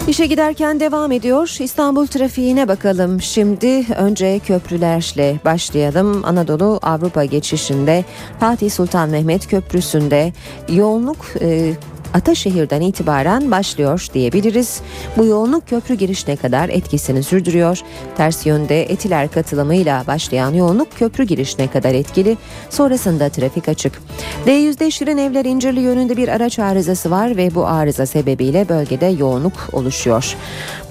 [0.07, 1.57] İşe giderken devam ediyor.
[1.59, 3.21] İstanbul trafiğine bakalım.
[3.21, 6.25] Şimdi önce köprülerle başlayalım.
[6.25, 8.05] Anadolu Avrupa geçişinde
[8.39, 10.33] Fatih Sultan Mehmet Köprüsü'nde
[10.69, 11.73] yoğunluk e,
[12.15, 14.81] Ataşehir'den itibaren başlıyor diyebiliriz.
[15.17, 17.79] Bu yoğunluk köprü girişine kadar etkisini sürdürüyor.
[18.17, 22.37] Ters yönde etiler katılımıyla başlayan yoğunluk köprü girişine kadar etkili.
[22.69, 24.01] Sonrasında trafik açık.
[24.45, 29.53] D100'de Şirin Evler İncirli yönünde bir araç arızası var ve bu arıza sebebiyle bölgede yoğunluk
[29.73, 30.35] oluşuyor.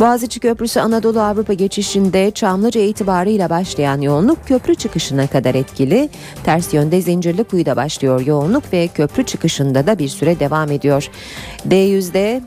[0.01, 6.09] Boğaziçi Köprüsü Anadolu Avrupa geçişinde Çamlıca itibarıyla başlayan yoğunluk köprü çıkışına kadar etkili.
[6.45, 11.11] Ters yönde Zincirlikuyu'da başlıyor yoğunluk ve köprü çıkışında da bir süre devam ediyor.
[11.69, 12.43] D100'de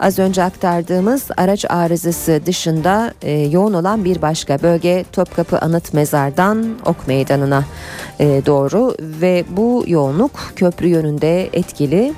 [0.00, 6.78] Az önce aktardığımız araç arızası dışında e, yoğun olan bir başka bölge Topkapı Anıt Mezar'dan
[6.86, 7.64] Ok Meydanı'na
[8.20, 12.14] e, doğru ve bu yoğunluk köprü yönünde etkili.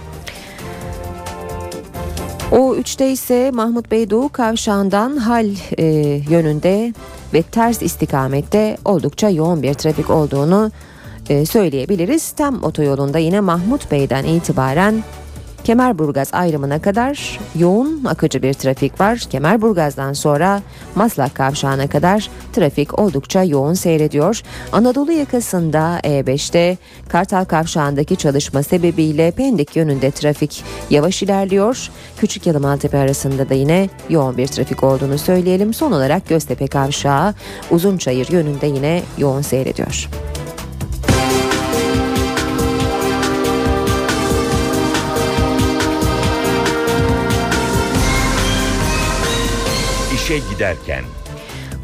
[2.53, 5.85] O 3'te ise Mahmut Bey Doğu Kavşağı'ndan Hal e,
[6.31, 6.95] yönünde
[7.35, 10.71] ve ters istikamette oldukça yoğun bir trafik olduğunu
[11.29, 12.31] e, söyleyebiliriz.
[12.31, 15.03] Tem otoyolunda yine Mahmut Bey'den itibaren
[15.67, 19.19] Kemerburgaz ayrımına kadar yoğun akıcı bir trafik var.
[19.19, 20.63] Kemerburgaz'dan sonra
[20.95, 24.43] Maslak kavşağına kadar trafik oldukça yoğun seyrediyor.
[24.73, 31.91] Anadolu yakasında E5'te Kartal kavşağındaki çalışma sebebiyle Pendik yönünde trafik yavaş ilerliyor.
[32.17, 35.75] Küçük Yalı Maltepe arasında da yine yoğun bir trafik olduğunu söyleyelim.
[35.75, 37.35] Son olarak Göztepe kavşağı
[37.71, 40.09] Uzunçayır yönünde yine yoğun seyrediyor.
[50.37, 51.05] İşe giderken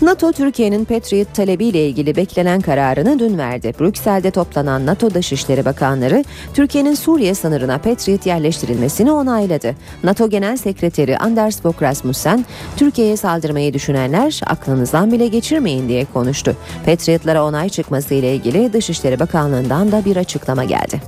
[0.03, 3.75] NATO Türkiye'nin Patriot talebiyle ilgili beklenen kararını dün verdi.
[3.81, 9.77] Brüksel'de toplanan NATO Dışişleri Bakanları Türkiye'nin Suriye sınırına Patriot yerleştirilmesini onayladı.
[10.05, 12.45] NATO Genel Sekreteri Anders Fogh Rasmussen,
[12.77, 16.57] Türkiye'ye saldırmayı düşünenler aklınızdan bile geçirmeyin diye konuştu.
[16.87, 21.01] Patriotlara onay çıkması ile ilgili Dışişleri Bakanlığı'ndan da bir açıklama geldi.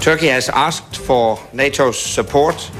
[0.00, 2.72] Turkey has asked for NATO's support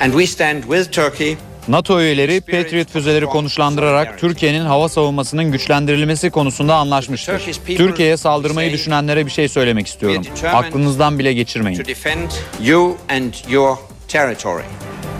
[0.00, 1.36] and we stand with Turkey
[1.68, 7.42] NATO üyeleri Patriot füzeleri konuşlandırarak Türkiye'nin hava savunmasının güçlendirilmesi konusunda anlaşmıştır.
[7.66, 10.22] Türkiye'ye saldırmayı düşünenlere bir şey söylemek istiyorum.
[10.52, 11.84] Aklınızdan bile geçirmeyin.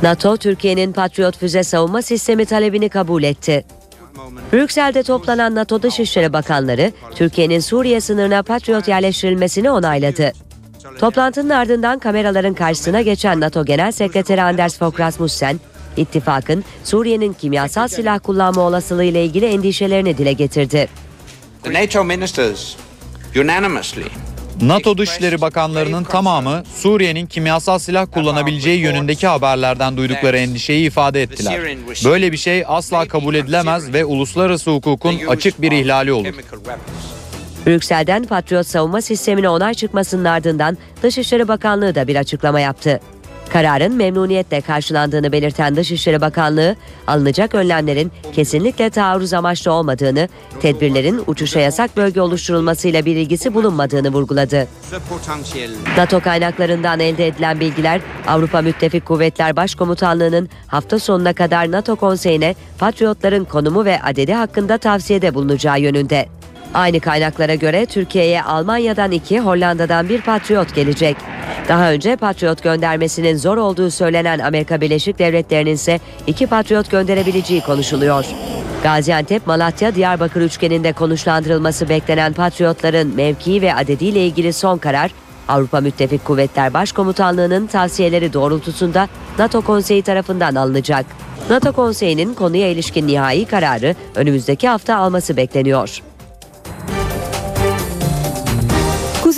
[0.03, 3.65] NATO, Türkiye'nin Patriot füze savunma sistemi talebini kabul etti.
[4.53, 10.33] Brüksel'de toplanan NATO Dışişleri Bakanları, Türkiye'nin Suriye sınırına Patriot yerleştirilmesini onayladı.
[10.99, 15.61] Toplantının ardından kameraların karşısına geçen NATO Genel Sekreteri Anders Fogh Rasmussen,
[15.97, 20.89] ittifakın Suriye'nin kimyasal silah kullanma olasılığı ile ilgili endişelerini dile getirdi.
[21.63, 22.75] The NATO ministers
[23.37, 24.05] unanimously
[24.61, 31.61] NATO Dışişleri Bakanlarının tamamı Suriye'nin kimyasal silah kullanabileceği yönündeki haberlerden duydukları endişeyi ifade ettiler.
[32.05, 36.35] Böyle bir şey asla kabul edilemez ve uluslararası hukukun açık bir ihlali olur.
[37.67, 43.01] Brüksel'den Patriot savunma sistemine onay çıkmasının ardından Dışişleri Bakanlığı da bir açıklama yaptı.
[43.53, 46.77] Kararın memnuniyetle karşılandığını belirten Dışişleri Bakanlığı,
[47.07, 50.29] alınacak önlemlerin kesinlikle taarruz amaçlı olmadığını,
[50.61, 54.69] tedbirlerin uçuşa yasak bölge oluşturulmasıyla bir ilgisi bulunmadığını vurguladı.
[55.97, 63.45] NATO kaynaklarından elde edilen bilgiler Avrupa Müttefik Kuvvetler Başkomutanlığı'nın hafta sonuna kadar NATO konseyine Patriotların
[63.45, 66.29] konumu ve adedi hakkında tavsiyede bulunacağı yönünde.
[66.75, 71.17] Aynı kaynaklara göre Türkiye'ye Almanya'dan iki, Hollanda'dan bir Patriot gelecek.
[71.69, 78.25] Daha önce Patriot göndermesinin zor olduğu söylenen Amerika Birleşik Devletleri'nin ise iki Patriot gönderebileceği konuşuluyor.
[78.83, 85.11] Gaziantep, Malatya, Diyarbakır üçgeninde konuşlandırılması beklenen Patriotların mevkii ve adediyle ilgili son karar
[85.49, 89.09] Avrupa Müttefik Kuvvetler Başkomutanlığı'nın tavsiyeleri doğrultusunda
[89.39, 91.07] NATO Konseyi tarafından alınacak.
[91.51, 96.03] NATO Konseyi'nin konuya ilişkin nihai kararı önümüzdeki hafta alması bekleniyor.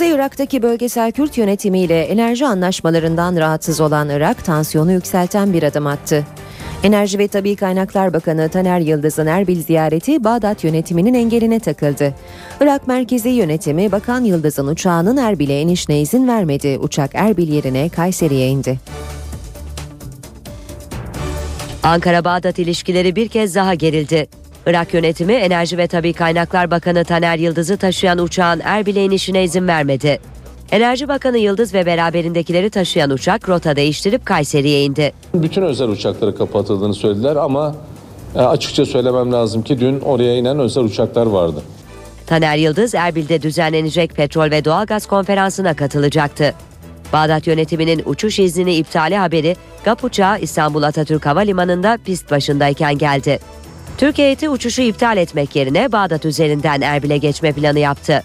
[0.07, 6.25] Irak'taki bölgesel Kürt yönetimiyle enerji anlaşmalarından rahatsız olan Irak tansiyonu yükselten bir adım attı.
[6.83, 12.13] Enerji ve Tabi Kaynaklar Bakanı Taner Yıldız'ın Erbil ziyareti Bağdat yönetiminin engeline takıldı.
[12.61, 16.77] Irak merkezi yönetimi Bakan Yıldız'ın uçağının Erbil'e inişine izin vermedi.
[16.81, 18.79] Uçak Erbil yerine Kayseri'ye indi.
[21.83, 24.27] Ankara-Bağdat ilişkileri bir kez daha gerildi.
[24.67, 30.19] Irak yönetimi Enerji ve Tabi Kaynaklar Bakanı Taner Yıldız'ı taşıyan uçağın Erbil'e inişine izin vermedi.
[30.71, 35.13] Enerji Bakanı Yıldız ve beraberindekileri taşıyan uçak rota değiştirip Kayseri'ye indi.
[35.33, 37.75] Bütün özel uçakları kapatıldığını söylediler ama
[38.35, 41.61] e, açıkça söylemem lazım ki dün oraya inen özel uçaklar vardı.
[42.25, 46.53] Taner Yıldız Erbil'de düzenlenecek petrol ve doğalgaz konferansına katılacaktı.
[47.13, 49.55] Bağdat yönetiminin uçuş iznini iptali haberi
[49.85, 53.39] GAP uçağı İstanbul Atatürk Havalimanı'nda pist başındayken geldi.
[53.97, 58.23] Türk heyeti uçuşu iptal etmek yerine Bağdat üzerinden Erbil'e geçme planı yaptı.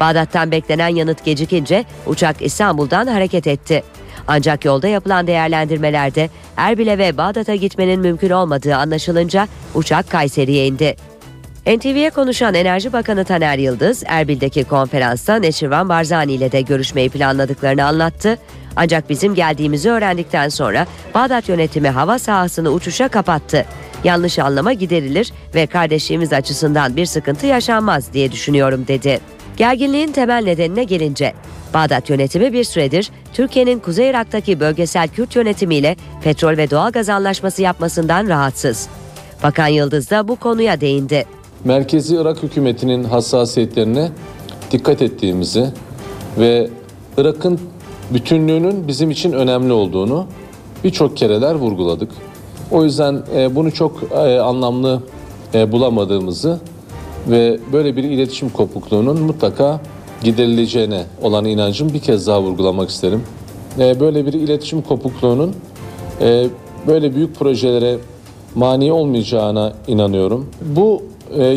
[0.00, 3.82] Bağdat'tan beklenen yanıt gecikince uçak İstanbul'dan hareket etti.
[4.28, 10.96] Ancak yolda yapılan değerlendirmelerde Erbil'e ve Bağdat'a gitmenin mümkün olmadığı anlaşılınca uçak Kayseri'ye indi.
[11.66, 18.38] NTV'ye konuşan Enerji Bakanı Taner Yıldız, Erbil'deki konferansta Neşirvan Barzani ile de görüşmeyi planladıklarını anlattı.
[18.76, 23.66] Ancak bizim geldiğimizi öğrendikten sonra Bağdat yönetimi hava sahasını uçuşa kapattı.
[24.04, 29.20] Yanlış anlama giderilir ve kardeşliğimiz açısından bir sıkıntı yaşanmaz diye düşünüyorum dedi.
[29.56, 31.34] Gerginliğin temel nedenine gelince
[31.74, 38.28] Bağdat yönetimi bir süredir Türkiye'nin Kuzey Irak'taki bölgesel Kürt yönetimiyle petrol ve doğalgaz anlaşması yapmasından
[38.28, 38.88] rahatsız.
[39.42, 41.24] Bakan Yıldız da bu konuya değindi.
[41.64, 44.08] Merkezi Irak hükümetinin hassasiyetlerine
[44.70, 45.66] dikkat ettiğimizi
[46.38, 46.70] ve
[47.16, 47.60] Irak'ın
[48.10, 50.26] bütünlüğünün bizim için önemli olduğunu
[50.84, 52.10] birçok kereler vurguladık.
[52.70, 55.02] O yüzden e, bunu çok e, anlamlı
[55.54, 56.60] e, bulamadığımızı
[57.30, 59.80] ve böyle bir iletişim kopukluğunun mutlaka
[60.22, 63.22] giderileceğine olan inancım bir kez daha vurgulamak isterim.
[63.78, 65.54] Böyle bir iletişim kopukluğunun
[66.86, 67.98] böyle büyük projelere
[68.54, 70.46] mani olmayacağına inanıyorum.
[70.76, 71.02] Bu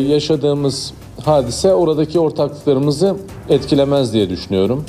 [0.08, 0.92] yaşadığımız
[1.24, 3.16] hadise oradaki ortaklıklarımızı
[3.48, 4.84] etkilemez diye düşünüyorum.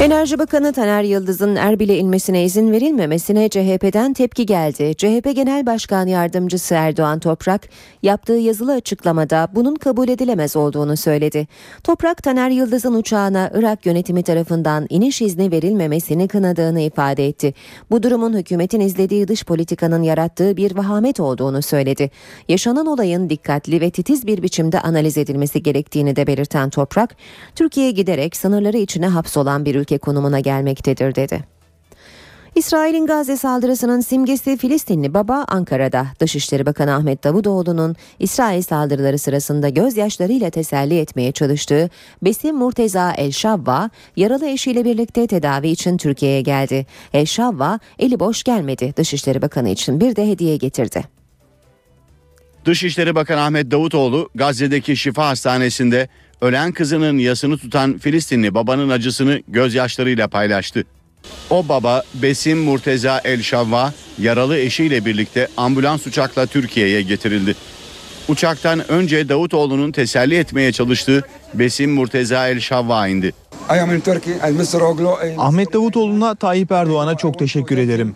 [0.00, 4.94] Enerji Bakanı Taner Yıldız'ın Erbil'e inmesine izin verilmemesine CHP'den tepki geldi.
[4.96, 7.68] CHP Genel Başkan Yardımcısı Erdoğan Toprak
[8.02, 11.48] yaptığı yazılı açıklamada bunun kabul edilemez olduğunu söyledi.
[11.84, 17.54] Toprak Taner Yıldız'ın uçağına Irak yönetimi tarafından iniş izni verilmemesini kınadığını ifade etti.
[17.90, 22.10] Bu durumun hükümetin izlediği dış politikanın yarattığı bir vahamet olduğunu söyledi.
[22.48, 27.16] Yaşanan olayın dikkatli ve titiz bir biçimde analiz edilmesi gerektiğini de belirten Toprak,
[27.54, 31.60] Türkiye'ye giderek sınırları içine hapsolan bir ülke konumuna gelmektedir dedi.
[32.54, 36.06] İsrail'in Gazze saldırısının simgesi Filistinli baba Ankara'da.
[36.20, 41.90] Dışişleri Bakanı Ahmet Davutoğlu'nun İsrail saldırıları sırasında gözyaşlarıyla teselli etmeye çalıştığı
[42.22, 46.86] Besim Murteza El Şavva yaralı eşiyle birlikte tedavi için Türkiye'ye geldi.
[47.12, 48.94] El Şavva eli boş gelmedi.
[48.96, 51.04] Dışişleri Bakanı için bir de hediye getirdi.
[52.64, 56.08] Dışişleri Bakanı Ahmet Davutoğlu Gazze'deki Şifa Hastanesi'nde
[56.40, 60.84] ölen kızının yasını tutan Filistinli babanın acısını gözyaşlarıyla paylaştı.
[61.50, 67.54] O baba Besim Murteza El Şavva yaralı eşiyle birlikte ambulans uçakla Türkiye'ye getirildi.
[68.28, 71.24] Uçaktan önce Davutoğlu'nun teselli etmeye çalıştığı
[71.54, 73.32] Besim Murteza El Şavva indi.
[73.70, 74.80] I am in Turkey and Mr.
[74.80, 78.14] Oglu in Ahmet Davutoğlu'na Tayyip Erdoğan'a çok teşekkür ederim.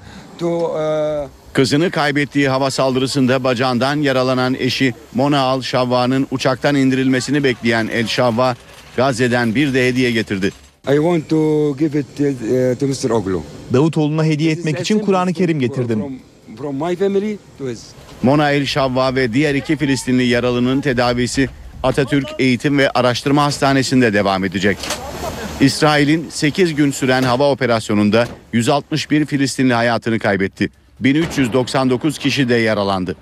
[1.55, 8.57] Kızını kaybettiği hava saldırısında bacağından yaralanan eşi Mona Al Şavva'nın uçaktan indirilmesini bekleyen El Şavva
[8.97, 10.53] Gazze'den bir de hediye getirdi.
[10.89, 13.11] I want to give it uh, to Mr.
[13.11, 13.43] Oglu.
[13.73, 16.01] Davutoğlu'na hediye etmek için Kur'an-ı Kerim getirdim.
[16.01, 16.19] From,
[16.57, 17.83] from my family to his.
[18.23, 21.49] Mona El Şavva ve diğer iki Filistinli yaralının tedavisi
[21.83, 24.79] Atatürk Eğitim ve Araştırma Hastanesi'nde devam edecek.
[25.61, 30.71] İsrail'in 8 gün süren hava operasyonunda 161 Filistinli hayatını kaybetti.
[31.01, 33.17] 1399 kişi de yaralandı.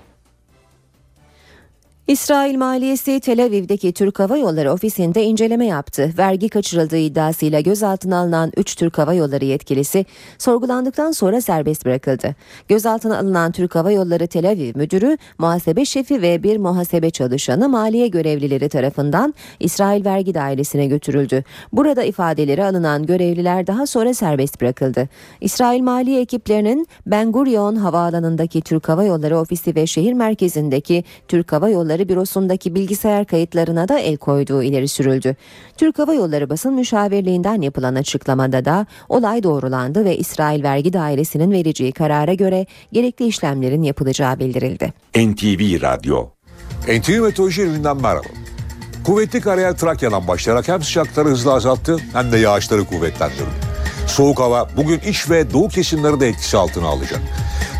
[2.07, 6.13] İsrail Maliyesi Tel Aviv'deki Türk Hava Yolları ofisinde inceleme yaptı.
[6.17, 10.05] Vergi kaçırıldığı iddiasıyla gözaltına alınan 3 Türk Hava Yolları yetkilisi
[10.37, 12.35] sorgulandıktan sonra serbest bırakıldı.
[12.67, 18.07] Gözaltına alınan Türk Hava Yolları Tel Aviv müdürü, muhasebe şefi ve bir muhasebe çalışanı maliye
[18.07, 21.43] görevlileri tarafından İsrail Vergi Dairesi'ne götürüldü.
[21.73, 25.09] Burada ifadeleri alınan görevliler daha sonra serbest bırakıldı.
[25.41, 31.69] İsrail Maliye ekiplerinin Ben Gurion Havaalanı'ndaki Türk Hava Yolları ofisi ve şehir merkezindeki Türk Hava
[31.69, 35.35] Yolları bürosundaki bilgisayar kayıtlarına da el koyduğu ileri sürüldü.
[35.77, 41.91] Türk Hava Yolları basın müşavirliğinden yapılan açıklamada da olay doğrulandı ve İsrail Vergi Dairesi'nin vereceği
[41.91, 44.93] karara göre gerekli işlemlerin yapılacağı bildirildi.
[45.15, 46.29] NTV Radyo
[46.87, 48.27] NTV Meteoroloji evinden merhaba.
[49.05, 53.72] Kuvvetli karayer Trakya'dan başlayarak hem sıcakları hızla azalttı hem de yağışları kuvvetlendirdi.
[54.07, 57.21] Soğuk hava bugün iç ve doğu kesimleri de etkisi altına alacak.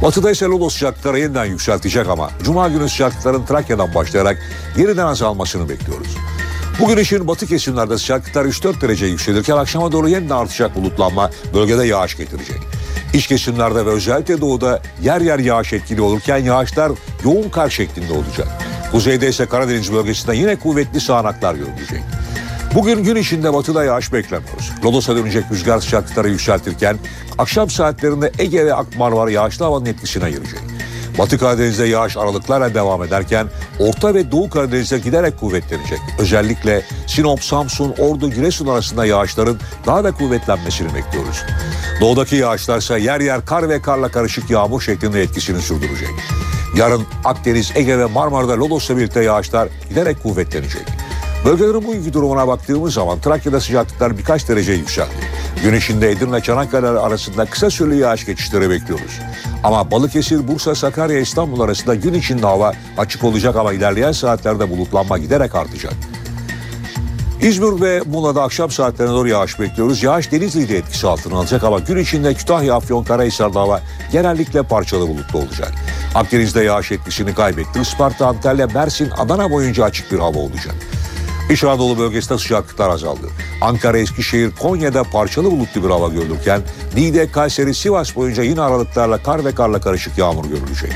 [0.02, 4.38] Batıda ise lodos sıcaklıkları yeniden yükseltecek ama Cuma günü sıcaklıkların Trakya'dan başlayarak
[4.78, 6.18] yeniden azalmasını bekliyoruz.
[6.80, 12.18] Bugün için batı kesimlerde sıcaklıklar 3-4 derece yükselirken akşama doğru yeniden artacak bulutlanma bölgede yağış
[12.18, 12.58] getirecek.
[13.14, 16.92] İç kesimlerde ve özellikle doğuda yer yer yağış etkili olurken yağışlar
[17.24, 18.48] yoğun kar şeklinde olacak.
[18.92, 22.04] Kuzeyde ise Karadeniz bölgesinde yine kuvvetli sağanaklar görülecek.
[22.76, 24.72] Bugün gün içinde batıda yağış beklemiyoruz.
[24.86, 26.98] Lodos'a dönecek rüzgar sıcaklıkları yükseltirken
[27.38, 30.60] akşam saatlerinde Ege ve Akmarmara yağışlı havanın etkisine girecek.
[31.18, 33.48] Batı Karadeniz'de yağış aralıklarla devam ederken
[33.80, 36.00] Orta ve Doğu Karadeniz'de giderek kuvvetlenecek.
[36.20, 41.44] Özellikle Sinop, Samsun, Ordu, Giresun arasında yağışların daha da kuvvetlenmesini bekliyoruz.
[42.02, 46.10] Doğudaki yağışlar ise yer yer kar ve karla karışık yağmur şeklinde etkisini sürdürecek.
[46.78, 50.84] Yarın Akdeniz, Ege ve Marmara'da Lodos'la birlikte yağışlar giderek kuvvetlenecek.
[51.46, 55.10] Bölgelerin bugünkü durumuna baktığımız zaman Trakya'da sıcaklıklar birkaç derece yükseldi.
[55.64, 59.20] Gün içinde Edirne Çanakkale arasında kısa süreli yağış geçişleri bekliyoruz.
[59.64, 65.18] Ama Balıkesir, Bursa, Sakarya, İstanbul arasında gün içinde hava açık olacak ama ilerleyen saatlerde bulutlanma
[65.18, 65.94] giderek artacak.
[67.42, 70.04] İzmir ve Muğla'da akşam saatlerine doğru yağış bekliyoruz.
[70.04, 73.82] Yağış Denizli'de etkisi altına alacak ama gün içinde Kütahya, Afyon, Karahisar'da hava
[74.12, 75.72] genellikle parçalı bulutlu olacak.
[76.16, 77.80] Akdeniz'de yağış etkisini kaybetti.
[77.82, 80.76] Isparta, Antalya, Mersin, Adana boyunca açık bir hava olacak.
[81.50, 83.28] İç Anadolu bölgesinde sıcaklıklar azaldı.
[83.62, 86.62] Ankara, Eskişehir, Konya'da parçalı bulutlu bir hava görülürken
[86.96, 90.92] Niğde, Kayseri, Sivas boyunca yine aralıklarla kar ve karla karışık yağmur görülecek.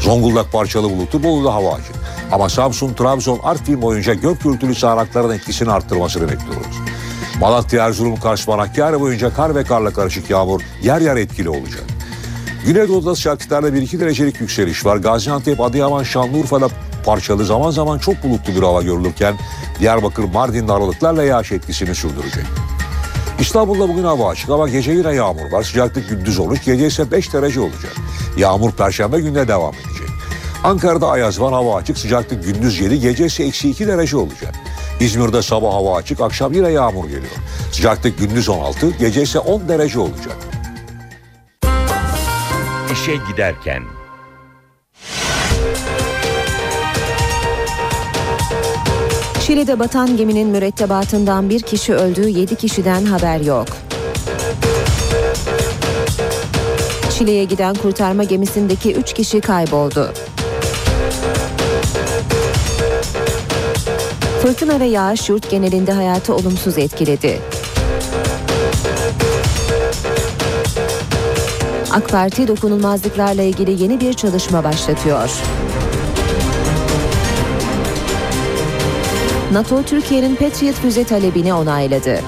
[0.00, 1.94] Zonguldak parçalı bulutlu, Bolu'da hava açık.
[2.32, 6.76] Ama Samsun, Trabzon, Artvin boyunca gök gürültülü sağanakların etkisini arttırmasını bekliyoruz.
[7.40, 11.84] Malatya, Erzurum, Kars, Manakkari boyunca kar ve karla karışık yağmur yer yer etkili olacak.
[12.66, 14.96] Güneydoğu'da sıcaklıklarda 1-2 derecelik yükseliş var.
[14.96, 16.68] Gaziantep, Adıyaman, Şanlıurfa'da
[17.08, 19.34] parçalı zaman zaman çok bulutlu bir hava görülürken
[19.80, 22.44] Diyarbakır, Mardin'de aralıklarla yağış etkisini sürdürecek.
[23.40, 25.62] İstanbul'da bugün hava açık ama gece yine yağmur var.
[25.62, 27.92] Sıcaklık gündüz olur, gece ise 5 derece olacak.
[28.36, 30.08] Yağmur perşembe gününe devam edecek.
[30.64, 34.54] Ankara'da ayaz var, hava açık, sıcaklık gündüz 7, gece ise eksi 2 derece olacak.
[35.00, 37.36] İzmir'de sabah hava açık, akşam yine yağmur geliyor.
[37.72, 40.36] Sıcaklık gündüz 16, gece ise 10 derece olacak.
[42.92, 43.82] İşe giderken
[49.48, 53.66] Şili'de batan geminin mürettebatından bir kişi öldü, 7 kişiden haber yok.
[57.18, 60.12] Şili'ye giden kurtarma gemisindeki 3 kişi kayboldu.
[64.42, 67.38] Fırtına ve yağış yurt genelinde hayatı olumsuz etkiledi.
[71.92, 75.30] AK Parti dokunulmazlıklarla ilgili yeni bir çalışma başlatıyor.
[79.52, 82.20] NATO Türkiye'nin Patriot füze talebini onayladı.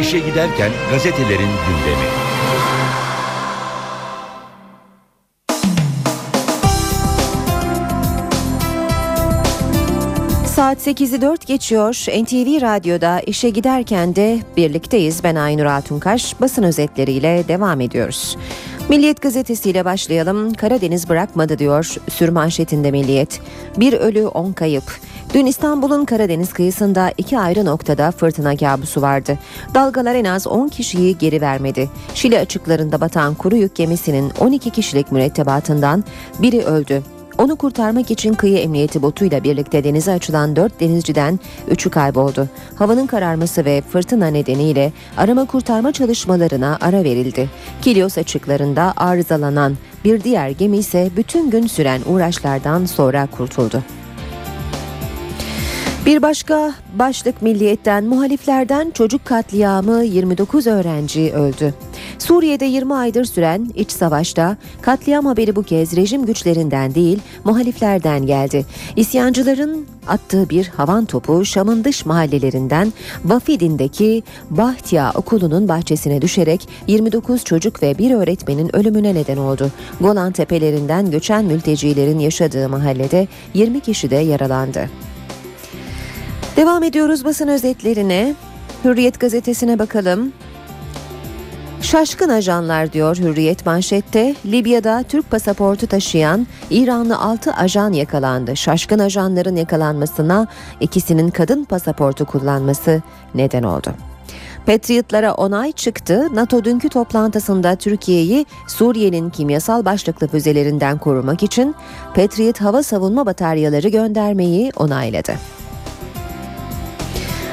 [0.00, 2.08] İşe giderken gazetelerin gündemi.
[10.46, 11.94] Saat 8'i 4 geçiyor.
[12.22, 15.24] NTV Radyo'da işe giderken de birlikteyiz.
[15.24, 16.40] Ben Aynur Altunkaş.
[16.40, 18.36] Basın özetleriyle devam ediyoruz.
[18.88, 20.54] Milliyet gazetesiyle başlayalım.
[20.54, 23.40] Karadeniz bırakmadı diyor sürmanşetinde Milliyet.
[23.76, 24.98] Bir ölü on kayıp.
[25.34, 29.38] Dün İstanbul'un Karadeniz kıyısında iki ayrı noktada fırtına kabusu vardı.
[29.74, 31.90] Dalgalar en az 10 kişiyi geri vermedi.
[32.14, 36.04] Şili açıklarında batan kuru yük gemisinin 12 kişilik mürettebatından
[36.38, 37.02] biri öldü.
[37.38, 42.48] Onu kurtarmak için kıyı emniyeti botuyla birlikte denize açılan 4 denizciden 3'ü kayboldu.
[42.74, 47.50] Havanın kararması ve fırtına nedeniyle arama kurtarma çalışmalarına ara verildi.
[47.82, 53.82] Kilyos açıklarında arızalanan bir diğer gemi ise bütün gün süren uğraşlardan sonra kurtuldu.
[56.06, 61.74] Bir başka başlık milliyetten muhaliflerden çocuk katliamı 29 öğrenci öldü.
[62.28, 68.66] Suriye'de 20 aydır süren iç savaşta katliam haberi bu kez rejim güçlerinden değil muhaliflerden geldi.
[68.96, 72.92] İsyancıların attığı bir havan topu Şam'ın dış mahallelerinden
[73.24, 79.70] Vafidin'deki Bahtya okulunun bahçesine düşerek 29 çocuk ve bir öğretmenin ölümüne neden oldu.
[80.00, 84.90] Golan tepelerinden göçen mültecilerin yaşadığı mahallede 20 kişi de yaralandı.
[86.56, 88.34] Devam ediyoruz basın özetlerine.
[88.84, 90.32] Hürriyet gazetesine bakalım.
[91.82, 94.34] Şaşkın ajanlar diyor Hürriyet manşette.
[94.46, 98.56] Libya'da Türk pasaportu taşıyan İranlı 6 ajan yakalandı.
[98.56, 100.46] Şaşkın ajanların yakalanmasına
[100.80, 103.02] ikisinin kadın pasaportu kullanması
[103.34, 103.94] neden oldu.
[104.66, 106.28] Patriotlara onay çıktı.
[106.34, 111.74] NATO dünkü toplantısında Türkiye'yi Suriye'nin kimyasal başlıklı füzelerinden korumak için
[112.14, 115.32] Patriot hava savunma bataryaları göndermeyi onayladı.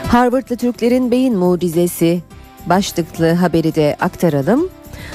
[0.07, 2.21] Harvardlı Türklerin beyin mucizesi
[2.69, 4.69] başlıklı haberi de aktaralım.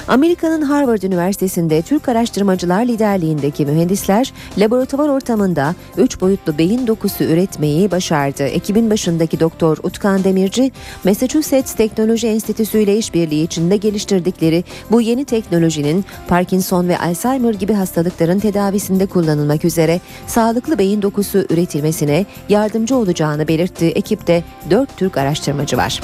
[0.07, 8.43] Amerika'nın Harvard Üniversitesi'nde Türk araştırmacılar liderliğindeki mühendisler laboratuvar ortamında 3 boyutlu beyin dokusu üretmeyi başardı.
[8.43, 10.71] Ekibin başındaki doktor Utkan Demirci,
[11.03, 18.39] Massachusetts Teknoloji Enstitüsü ile işbirliği içinde geliştirdikleri bu yeni teknolojinin Parkinson ve Alzheimer gibi hastalıkların
[18.39, 23.85] tedavisinde kullanılmak üzere sağlıklı beyin dokusu üretilmesine yardımcı olacağını belirtti.
[23.85, 26.01] Ekipte 4 Türk araştırmacı var.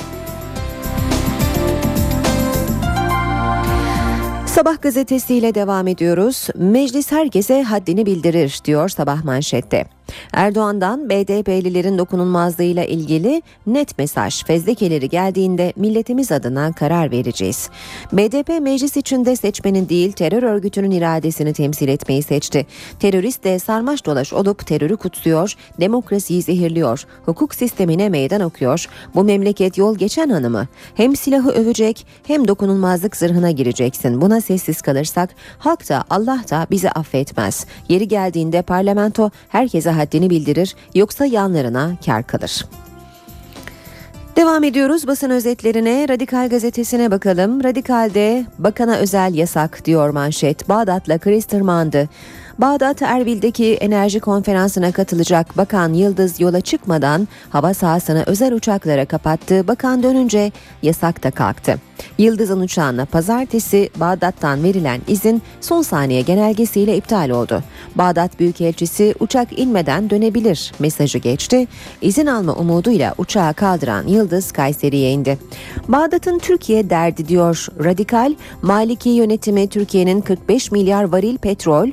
[4.58, 6.48] Sabah gazetesiyle devam ediyoruz.
[6.56, 9.97] Meclis herkese haddini bildirir diyor sabah manşette.
[10.34, 17.70] Erdoğan'dan BDP'lilerin dokunulmazlığıyla ilgili net mesaj fezlekeleri geldiğinde milletimiz adına karar vereceğiz.
[18.14, 22.66] BDP meclis içinde seçmenin değil terör örgütünün iradesini temsil etmeyi seçti.
[23.00, 28.86] Terörist de sarmaş dolaş olup terörü kutsuyor, demokrasiyi zehirliyor, hukuk sistemine meydan okuyor.
[29.16, 30.68] Bu memleket yol geçen hanımı.
[30.96, 34.22] Hem silahı övecek hem dokunulmazlık zırhına gireceksin.
[34.22, 37.66] Buna sessiz kalırsak halk da Allah da bizi affetmez.
[37.90, 42.66] Yeri geldiğinde parlamento herkese haddini bildirir yoksa yanlarına kar kalır.
[44.36, 46.10] Devam ediyoruz basın özetlerine.
[46.10, 47.64] Radikal gazetesine bakalım.
[47.64, 50.70] Radikal'de bakana özel yasak diyor manşet.
[50.70, 52.10] Bağdat'la kriz tırmandı.
[52.58, 59.68] Bağdat Erbil'deki enerji konferansına katılacak Bakan Yıldız yola çıkmadan hava sahasını özel uçaklara kapattı.
[59.68, 60.52] Bakan dönünce
[60.84, 61.80] yasak da kalktı.
[62.18, 67.64] Yıldız'ın uçağına pazartesi Bağdat'tan verilen izin son saniye genelgesiyle iptal oldu.
[67.96, 71.68] Bağdat Büyükelçisi uçak inmeden dönebilir mesajı geçti.
[72.02, 75.38] İzin alma umuduyla uçağı kaldıran Yıldız Kayseri'ye indi.
[75.88, 78.36] Bağdat'ın Türkiye derdi diyor Radikal.
[78.62, 81.90] Maliki yönetimi Türkiye'nin 45 milyar varil petrol,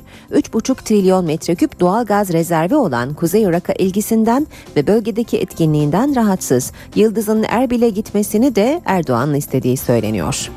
[0.55, 6.71] 3,5 trilyon metreküp doğal gaz rezervi olan Kuzey Irak'a ilgisinden ve bölgedeki etkinliğinden rahatsız.
[6.95, 10.51] Yıldız'ın Erbil'e gitmesini de Erdoğan'ın istediği söyleniyor.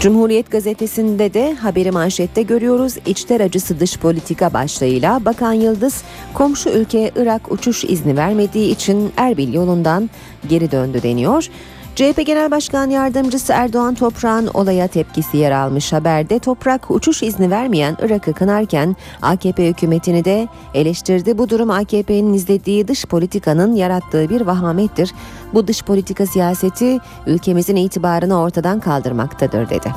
[0.00, 2.94] Cumhuriyet gazetesinde de haberi manşette görüyoruz.
[3.06, 6.02] İçler acısı dış politika başlığıyla Bakan Yıldız
[6.34, 10.10] komşu ülke Irak uçuş izni vermediği için Erbil yolundan
[10.48, 11.48] geri döndü deniyor.
[11.96, 17.96] CHP Genel Başkan Yardımcısı Erdoğan Toprak'ın olaya tepkisi yer almış haberde Toprak uçuş izni vermeyen
[18.02, 21.38] Irak'ı kınarken AKP hükümetini de eleştirdi.
[21.38, 25.14] Bu durum AKP'nin izlediği dış politikanın yarattığı bir vahamettir.
[25.54, 29.92] Bu dış politika siyaseti ülkemizin itibarını ortadan kaldırmaktadır dedi.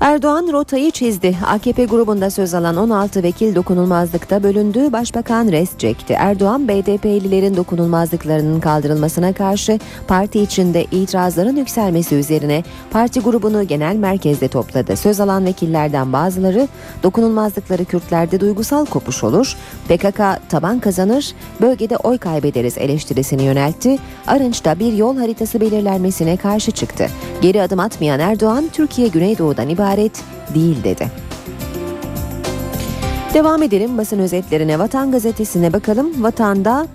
[0.00, 1.36] Erdoğan rotayı çizdi.
[1.46, 4.92] AKP grubunda söz alan 16 vekil dokunulmazlıkta bölündü.
[4.92, 6.12] Başbakan rest çekti.
[6.12, 9.78] Erdoğan BDP'lilerin dokunulmazlıklarının kaldırılmasına karşı
[10.08, 14.96] parti içinde itirazların yükselmesi üzerine parti grubunu genel merkezde topladı.
[14.96, 16.68] Söz alan vekillerden bazıları
[17.02, 19.56] dokunulmazlıkları Kürtlerde duygusal kopuş olur.
[19.88, 23.98] PKK taban kazanır, bölgede oy kaybederiz eleştirisini yöneltti.
[24.26, 27.06] Arınç'ta bir yol haritası belirlenmesine karşı çıktı.
[27.42, 29.87] Geri adım atmayan Erdoğan, Türkiye Güneydoğu'dan ibaret
[30.54, 31.10] değil dedi.
[33.34, 34.78] Devam edelim basın özetlerine.
[34.78, 36.22] Vatan gazetesine bakalım.
[36.22, 36.86] Vatanda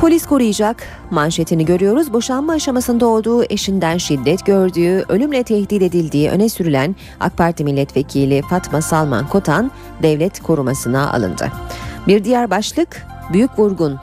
[0.00, 0.76] Polis koruyacak
[1.10, 2.12] manşetini görüyoruz.
[2.12, 8.82] Boşanma aşamasında olduğu eşinden şiddet gördüğü, ölümle tehdit edildiği öne sürülen AK Parti milletvekili Fatma
[8.82, 9.70] Salman Kotan
[10.02, 11.48] devlet korumasına alındı.
[12.06, 13.98] Bir diğer başlık büyük vurgun.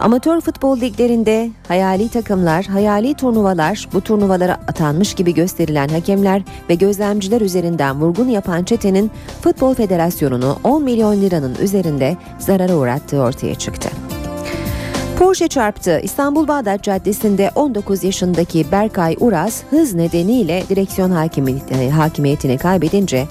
[0.00, 7.40] Amatör futbol liglerinde hayali takımlar, hayali turnuvalar, bu turnuvalara atanmış gibi gösterilen hakemler ve gözlemciler
[7.40, 9.10] üzerinden vurgun yapan çetenin
[9.42, 13.88] Futbol Federasyonu'nu 10 milyon liranın üzerinde zarara uğrattığı ortaya çıktı.
[15.18, 16.00] Porsche çarptı.
[16.02, 21.10] İstanbul Bağdat Caddesi'nde 19 yaşındaki Berkay Uras hız nedeniyle direksiyon
[21.90, 23.26] hakimiyetini, kaybedince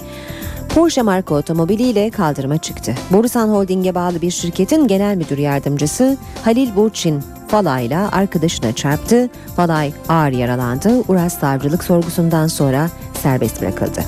[0.74, 2.94] Porsche marka otomobiliyle kaldırıma çıktı.
[3.10, 9.28] Borusan Holding'e bağlı bir şirketin genel müdür yardımcısı Halil Burçin Falay'la arkadaşına çarptı.
[9.56, 11.04] Falay ağır yaralandı.
[11.08, 12.90] Uras savcılık sorgusundan sonra
[13.22, 14.00] serbest bırakıldı.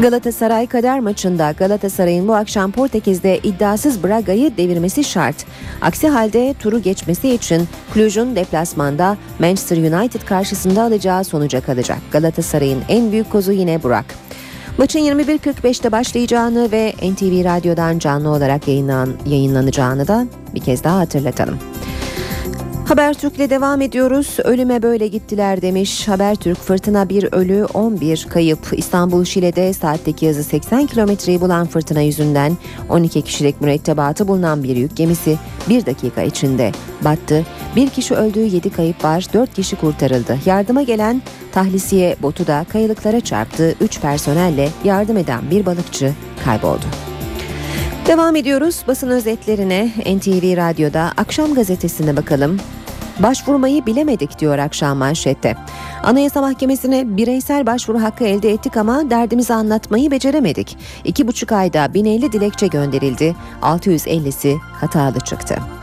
[0.00, 5.36] Galatasaray kader maçında Galatasaray'ın bu akşam Portekiz'de iddiasız Braga'yı devirmesi şart.
[5.80, 11.98] Aksi halde turu geçmesi için Cluj'un deplasmanda Manchester United karşısında alacağı sonuca kalacak.
[12.12, 14.26] Galatasaray'ın en büyük kozu yine Burak.
[14.78, 21.58] Maçın 21.45'te başlayacağını ve NTV Radyo'dan canlı olarak yayınlan, yayınlanacağını da bir kez daha hatırlatalım.
[22.88, 24.36] Habertürk'le devam ediyoruz.
[24.44, 26.08] Ölüme böyle gittiler demiş.
[26.08, 28.58] Habertürk fırtına bir ölü 11 kayıp.
[28.72, 32.56] İstanbul Şile'de saatteki hızı 80 kilometreyi bulan fırtına yüzünden
[32.88, 36.72] 12 kişilik mürettebatı bulunan bir yük gemisi bir dakika içinde
[37.04, 37.46] battı.
[37.76, 39.26] Bir kişi öldüğü 7 kayıp var.
[39.32, 40.38] 4 kişi kurtarıldı.
[40.46, 41.22] Yardıma gelen
[41.52, 43.74] tahlisiye botu da kayalıklara çarptı.
[43.80, 46.12] 3 personelle yardım eden bir balıkçı
[46.44, 46.86] kayboldu.
[48.08, 52.60] Devam ediyoruz basın özetlerine NTV Radyo'da akşam gazetesine bakalım.
[53.18, 55.56] Başvurmayı bilemedik diyor akşam manşette.
[56.02, 60.76] Anayasa Mahkemesi'ne bireysel başvuru hakkı elde ettik ama derdimizi anlatmayı beceremedik.
[61.04, 63.36] İki buçuk ayda 1050 dilekçe gönderildi.
[63.62, 65.75] 650'si hatalı çıktı.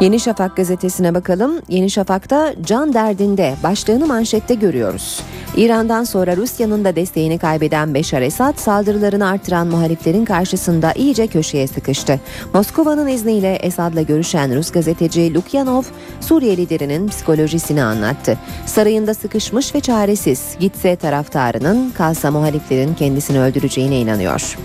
[0.00, 1.52] Yeni Şafak gazetesine bakalım.
[1.68, 5.20] Yeni Şafak'ta can derdinde başlığını manşette görüyoruz.
[5.56, 12.20] İran'dan sonra Rusya'nın da desteğini kaybeden Beşar Esad saldırılarını artıran muhaliflerin karşısında iyice köşeye sıkıştı.
[12.54, 15.82] Moskova'nın izniyle Esad'la görüşen Rus gazeteci Lukyanov
[16.20, 18.38] Suriye liderinin psikolojisini anlattı.
[18.66, 24.56] Sarayında sıkışmış ve çaresiz gitse taraftarının kalsa muhaliflerin kendisini öldüreceğine inanıyor.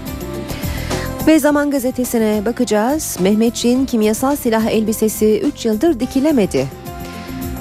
[1.28, 3.18] Ve Zaman Gazetesi'ne bakacağız.
[3.22, 6.68] Mehmetçiğin kimyasal silah elbisesi 3 yıldır dikilemedi.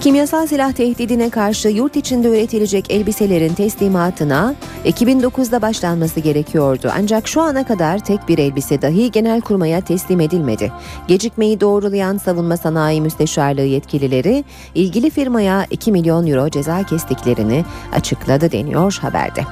[0.00, 4.54] Kimyasal silah tehdidine karşı yurt içinde üretilecek elbiselerin teslimatına
[4.84, 6.92] 2009'da başlanması gerekiyordu.
[6.98, 10.72] Ancak şu ana kadar tek bir elbise dahi Genelkurmay'a teslim edilmedi.
[11.08, 14.44] Gecikmeyi doğrulayan Savunma Sanayi Müsteşarlığı yetkilileri
[14.74, 19.44] ilgili firmaya 2 milyon euro ceza kestiklerini açıkladı deniyor haberde.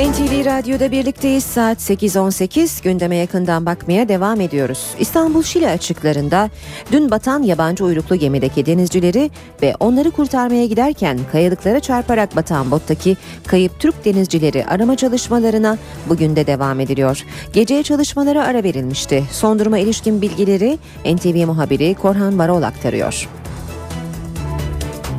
[0.00, 1.44] NTV Radyo'da birlikteyiz.
[1.44, 4.86] Saat 8.18 gündeme yakından bakmaya devam ediyoruz.
[4.98, 6.50] İstanbul Şile açıklarında
[6.92, 9.30] dün batan yabancı uyruklu gemideki denizcileri
[9.62, 15.78] ve onları kurtarmaya giderken kayalıklara çarparak batan bottaki kayıp Türk denizcileri arama çalışmalarına
[16.08, 17.24] bugün de devam ediliyor.
[17.52, 19.24] Geceye çalışmalara ara verilmişti.
[19.32, 23.28] Son duruma ilişkin bilgileri NTV muhabiri Korhan Varol aktarıyor.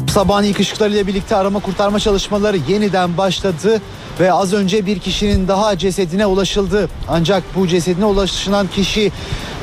[0.09, 3.82] Sabahın ilk ışıklarıyla birlikte arama kurtarma çalışmaları yeniden başladı
[4.20, 6.89] ve az önce bir kişinin daha cesedine ulaşıldı.
[7.07, 9.12] Ancak bu cesedine ulaşılan kişi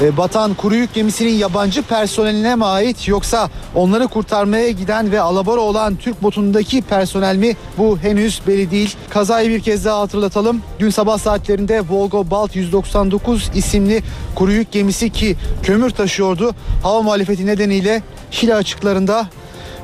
[0.03, 5.61] e, batan kuru yük gemisinin yabancı personeline mi ait yoksa onları kurtarmaya giden ve alabora
[5.61, 8.97] olan Türk botundaki personel mi bu henüz belli değil.
[9.11, 10.63] Kazayı bir kez daha hatırlatalım.
[10.81, 14.03] Dün sabah saatlerinde Volgo Balt 199 isimli
[14.35, 16.55] kuru yük gemisi ki kömür taşıyordu.
[16.83, 19.27] Hava muhalefeti nedeniyle Şile açıklarında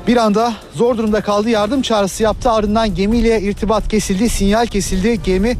[0.07, 1.49] bir anda zor durumda kaldı.
[1.49, 2.51] Yardım çağrısı yaptı.
[2.51, 4.29] Ardından gemiyle irtibat kesildi.
[4.29, 5.23] Sinyal kesildi.
[5.23, 5.57] Gemi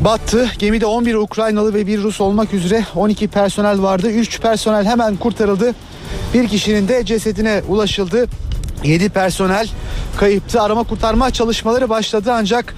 [0.00, 0.50] battı.
[0.58, 4.10] Gemide 11 Ukraynalı ve bir Rus olmak üzere 12 personel vardı.
[4.10, 5.74] 3 personel hemen kurtarıldı.
[6.34, 8.26] Bir kişinin de cesedine ulaşıldı.
[8.84, 9.68] 7 personel
[10.16, 10.62] kayıptı.
[10.62, 12.74] Arama kurtarma çalışmaları başladı ancak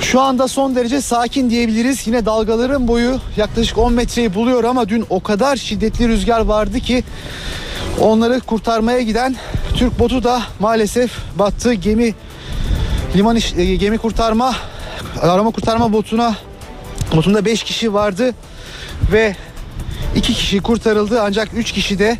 [0.00, 2.06] şu anda son derece sakin diyebiliriz.
[2.06, 7.04] Yine dalgaların boyu yaklaşık 10 metreyi buluyor ama dün o kadar şiddetli rüzgar vardı ki
[8.00, 9.36] onları kurtarmaya giden
[9.76, 11.74] Türk botu da maalesef battı.
[11.74, 12.14] Gemi
[13.16, 14.54] liman iş, e, gemi kurtarma
[15.20, 16.36] arama kurtarma botuna
[17.16, 18.34] botunda 5 kişi vardı
[19.12, 19.36] ve
[20.16, 22.18] 2 kişi kurtarıldı ancak 3 kişi de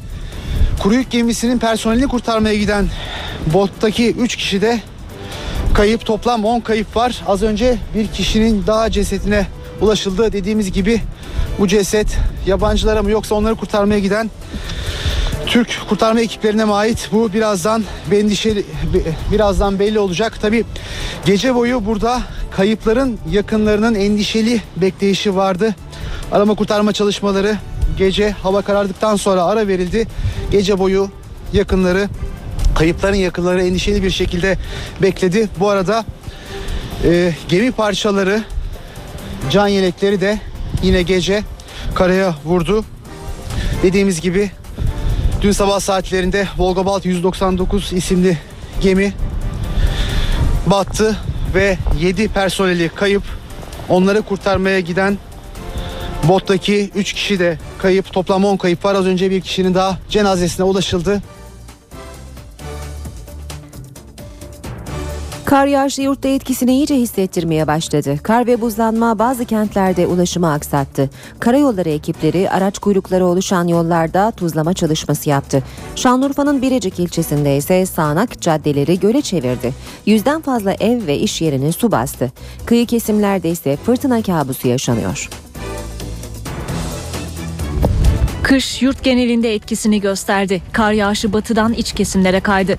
[0.83, 2.87] kuru yük gemisinin personelini kurtarmaya giden
[3.47, 4.81] bottaki 3 kişi de
[5.75, 7.23] kayıp toplam 10 kayıp var.
[7.27, 9.47] Az önce bir kişinin daha cesedine
[9.81, 10.33] ulaşıldı.
[10.33, 11.01] Dediğimiz gibi
[11.59, 14.31] bu ceset yabancılara mı yoksa onları kurtarmaya giden
[15.55, 18.65] Türk kurtarma ekiplerine mi ait bu birazdan endişeli
[19.33, 20.41] birazdan belli olacak.
[20.41, 20.65] Tabi
[21.27, 25.75] gece boyu burada kayıpların yakınlarının endişeli bekleyişi vardı.
[26.33, 27.57] Arama kurtarma çalışmaları
[27.99, 30.07] gece hava karardıktan sonra ara verildi.
[30.51, 31.11] Gece boyu
[31.53, 32.09] yakınları
[32.75, 34.59] kayıpların yakınları endişeli bir şekilde
[35.03, 35.49] bekledi.
[35.61, 36.05] Bu arada
[37.05, 38.45] e, gemi parçaları
[39.51, 40.39] can yelekleri de
[40.83, 41.43] yine gece
[41.95, 42.85] karaya vurdu.
[43.83, 44.51] Dediğimiz gibi
[45.45, 48.39] dün sabah saatlerinde Volgabalt 199 isimli
[48.81, 49.13] gemi
[50.67, 51.17] battı
[51.55, 53.23] ve 7 personeli kayıp.
[53.89, 55.19] Onları kurtarmaya giden
[56.29, 58.13] bottaki 3 kişi de kayıp.
[58.13, 58.95] Toplam 10 kayıp var.
[58.95, 61.23] Az önce bir kişinin daha cenazesine ulaşıldı.
[65.55, 68.19] Kar yağışı yurtta etkisini iyice hissettirmeye başladı.
[68.23, 71.11] Kar ve buzlanma bazı kentlerde ulaşımı aksattı.
[71.41, 75.63] Karayolları ekipleri araç kuyrukları oluşan yollarda tuzlama çalışması yaptı.
[75.97, 79.75] Şanlıurfa'nın Birecik ilçesinde ise sağanak caddeleri göle çevirdi.
[80.07, 82.33] Yüzden fazla ev ve iş yerini su bastı.
[82.67, 85.31] Kıyı kesimlerde ise fırtına kabusu yaşanıyor.
[88.43, 90.63] Kış yurt genelinde etkisini gösterdi.
[90.73, 92.79] Kar yağışı batıdan iç kesimlere kaydı.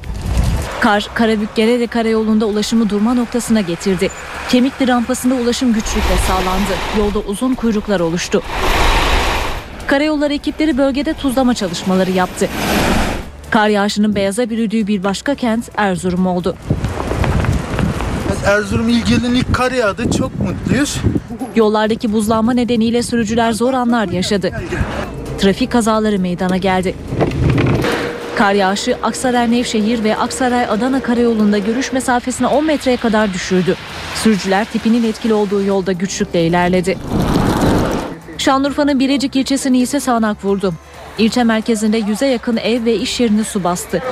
[0.79, 4.09] Kar, Karabük'Gerede karayolunda ulaşımı durma noktasına getirdi.
[4.49, 6.73] Kemikli rampasında ulaşım güçlükle sağlandı.
[6.97, 8.41] Yolda uzun kuyruklar oluştu.
[9.87, 12.47] Karayolları ekipleri bölgede tuzlama çalışmaları yaptı.
[13.49, 16.55] Kar yağışının beyaza bürüdüğü bir başka kent Erzurum oldu.
[18.45, 20.11] Erzurum ilgilinin ilk kar yağdı.
[20.17, 20.97] Çok mutluyuz.
[21.55, 24.51] Yollardaki buzlanma nedeniyle sürücüler zor anlar yaşadı.
[25.39, 26.95] Trafik kazaları meydana geldi.
[28.35, 33.75] Kar yağışı Aksaray Nevşehir ve Aksaray Adana karayolunda görüş mesafesini 10 metreye kadar düşürdü.
[34.15, 36.97] Sürücüler tipinin etkili olduğu yolda güçlükle ilerledi.
[38.37, 40.73] Şanlıurfa'nın Birecik ilçesini ise sağanak vurdu.
[41.17, 44.03] İlçe merkezinde yüze yakın ev ve iş yerini su bastı.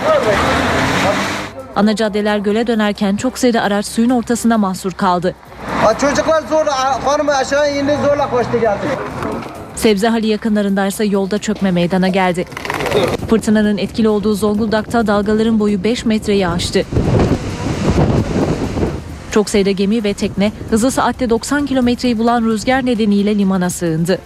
[1.76, 5.36] Ana caddeler göle dönerken çok sayıda araç suyun ortasında mahsur kaldı.
[6.02, 6.66] Çocuklar zor
[7.06, 8.88] hanım aşağı indi zorla koştu geldi.
[9.76, 12.46] Sebzehali yakınlarındaysa yolda çökme meydana geldi.
[13.30, 16.84] Fırtınanın etkili olduğu Zonguldak'ta dalgaların boyu 5 metreyi aştı.
[19.32, 24.20] Çok sayıda gemi ve tekne hızı saatte 90 kilometreyi bulan rüzgar nedeniyle limana sığındı.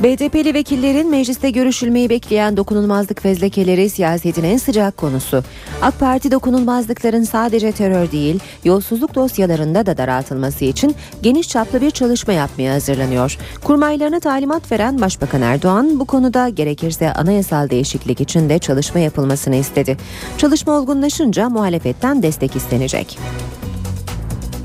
[0.00, 5.44] BDP'li vekillerin mecliste görüşülmeyi bekleyen dokunulmazlık fezlekeleri siyasetin en sıcak konusu.
[5.82, 12.32] AK Parti dokunulmazlıkların sadece terör değil, yolsuzluk dosyalarında da daraltılması için geniş çaplı bir çalışma
[12.32, 13.38] yapmaya hazırlanıyor.
[13.64, 19.96] Kurmaylarına talimat veren Başbakan Erdoğan bu konuda gerekirse anayasal değişiklik için de çalışma yapılmasını istedi.
[20.38, 23.18] Çalışma olgunlaşınca muhalefetten destek istenecek.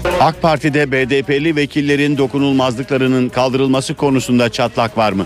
[0.05, 5.25] AK Parti'de BDP'li vekillerin dokunulmazlıklarının kaldırılması konusunda çatlak var mı?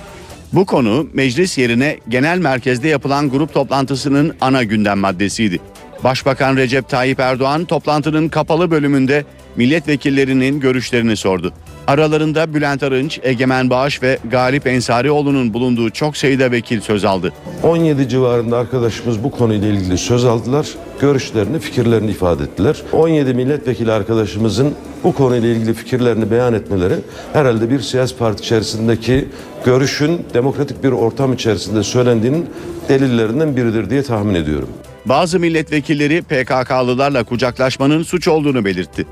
[0.53, 5.59] Bu konu meclis yerine genel merkezde yapılan grup toplantısının ana gündem maddesiydi.
[6.03, 11.53] Başbakan Recep Tayyip Erdoğan toplantının kapalı bölümünde milletvekillerinin görüşlerini sordu.
[11.87, 17.33] Aralarında Bülent Arınç, Egemen Bağış ve Galip Ensarioğlu'nun bulunduğu çok sayıda vekil söz aldı.
[17.63, 20.67] 17 civarında arkadaşımız bu konuyla ilgili söz aldılar.
[21.01, 22.81] Görüşlerini, fikirlerini ifade ettiler.
[22.91, 24.73] 17 milletvekili arkadaşımızın
[25.03, 26.95] bu konuyla ilgili fikirlerini beyan etmeleri
[27.33, 29.27] herhalde bir siyasi parti içerisindeki
[29.65, 32.45] görüşün demokratik bir ortam içerisinde söylendiğinin
[32.89, 34.69] delillerinden biridir diye tahmin ediyorum.
[35.05, 39.05] Bazı milletvekilleri PKK'lılarla kucaklaşmanın suç olduğunu belirtti.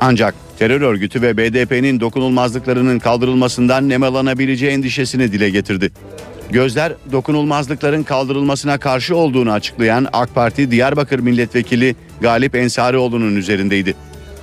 [0.00, 5.90] Ancak terör örgütü ve BDP'nin dokunulmazlıklarının kaldırılmasından nemalanabileceği endişesini dile getirdi.
[6.50, 13.94] Gözler dokunulmazlıkların kaldırılmasına karşı olduğunu açıklayan AK Parti Diyarbakır Milletvekili Galip Ensarioğlu'nun üzerindeydi.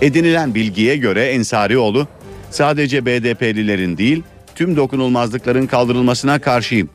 [0.02, 2.08] Edinilen bilgiye göre Ensarioğlu
[2.50, 4.24] sadece BDP'lilerin değil
[4.56, 6.90] tüm dokunulmazlıkların kaldırılmasına karşıyım.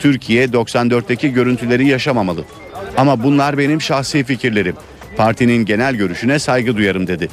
[0.00, 2.44] Türkiye 94'teki görüntüleri yaşamamalı.
[2.96, 4.76] Ama bunlar benim şahsi fikirlerim.
[5.16, 7.28] Partinin genel görüşüne saygı duyarım dedi.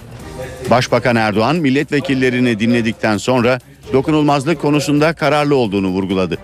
[0.70, 3.60] Başbakan Erdoğan milletvekillerini dinledikten sonra
[3.94, 6.38] dokunulmazlık konusunda kararlı olduğunu vurguladı.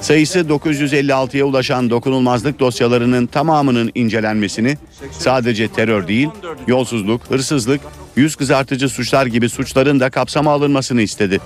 [0.00, 4.78] Sayısı 956'ya ulaşan dokunulmazlık dosyalarının tamamının incelenmesini
[5.10, 6.28] sadece terör değil,
[6.66, 7.80] yolsuzluk, hırsızlık,
[8.16, 11.40] yüz kızartıcı suçlar gibi suçların da kapsama alınmasını istedi.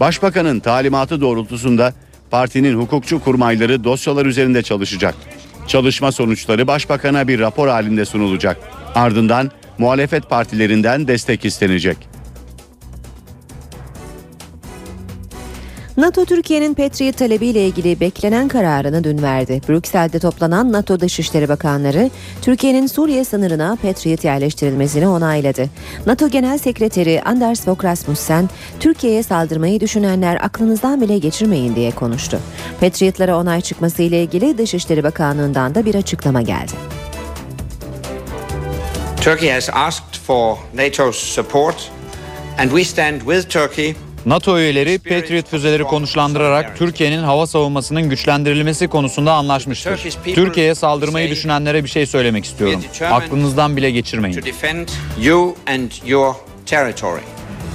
[0.00, 1.92] Başbakanın talimatı doğrultusunda
[2.30, 5.14] partinin hukukçu kurmayları dosyalar üzerinde çalışacak.
[5.66, 8.56] Çalışma sonuçları başbakana bir rapor halinde sunulacak.
[8.94, 12.13] Ardından muhalefet partilerinden destek istenecek.
[15.96, 19.60] NATO Türkiye'nin Patriot talebiyle ilgili beklenen kararını dün verdi.
[19.68, 22.10] Brüksel'de toplanan NATO Dışişleri Bakanları
[22.42, 25.70] Türkiye'nin Suriye sınırına Patriot yerleştirilmesini onayladı.
[26.06, 28.48] NATO Genel Sekreteri Anders Fogh Rasmussen,
[28.80, 32.38] Türkiye'ye saldırmayı düşünenler aklınızdan bile geçirmeyin diye konuştu.
[32.80, 36.72] Patriotlara onay çıkması ile ilgili Dışişleri Bakanlığı'ndan da bir açıklama geldi.
[39.20, 41.90] Turkey has asked for NATO's support,
[42.58, 43.94] and we stand with Turkey
[44.26, 50.00] NATO üyeleri Patriot füzeleri konuşlandırarak Türkiye'nin hava savunmasının güçlendirilmesi konusunda anlaşmıştır.
[50.24, 52.80] Türkiye'ye saldırmayı düşünenlere bir şey söylemek istiyorum.
[53.10, 54.40] Aklınızdan bile geçirmeyin.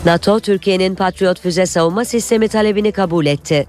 [0.05, 3.67] NATO, Türkiye'nin Patriot füze savunma sistemi talebini kabul etti.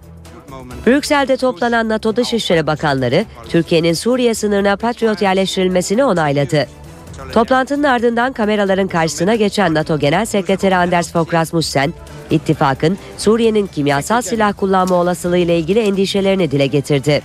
[0.87, 6.67] Brüksel'de toplanan NATO Dışişleri Bakanları, Türkiye'nin Suriye sınırına Patriot yerleştirilmesini onayladı.
[7.33, 11.95] Toplantının ardından kameraların karşısına geçen NATO Genel Sekreteri Anders Fogh Rasmussen,
[12.31, 17.23] ittifakın Suriye'nin kimyasal silah kullanma olasılığı ile ilgili endişelerini dile getirdi.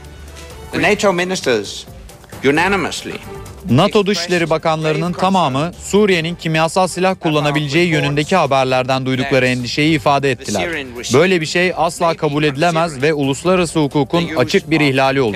[3.70, 10.70] NATO Dışişleri Bakanlarının tamamı Suriye'nin kimyasal silah kullanabileceği yönündeki haberlerden duydukları endişeyi ifade ettiler.
[11.14, 15.36] Böyle bir şey asla kabul edilemez ve uluslararası hukukun açık bir ihlali olur.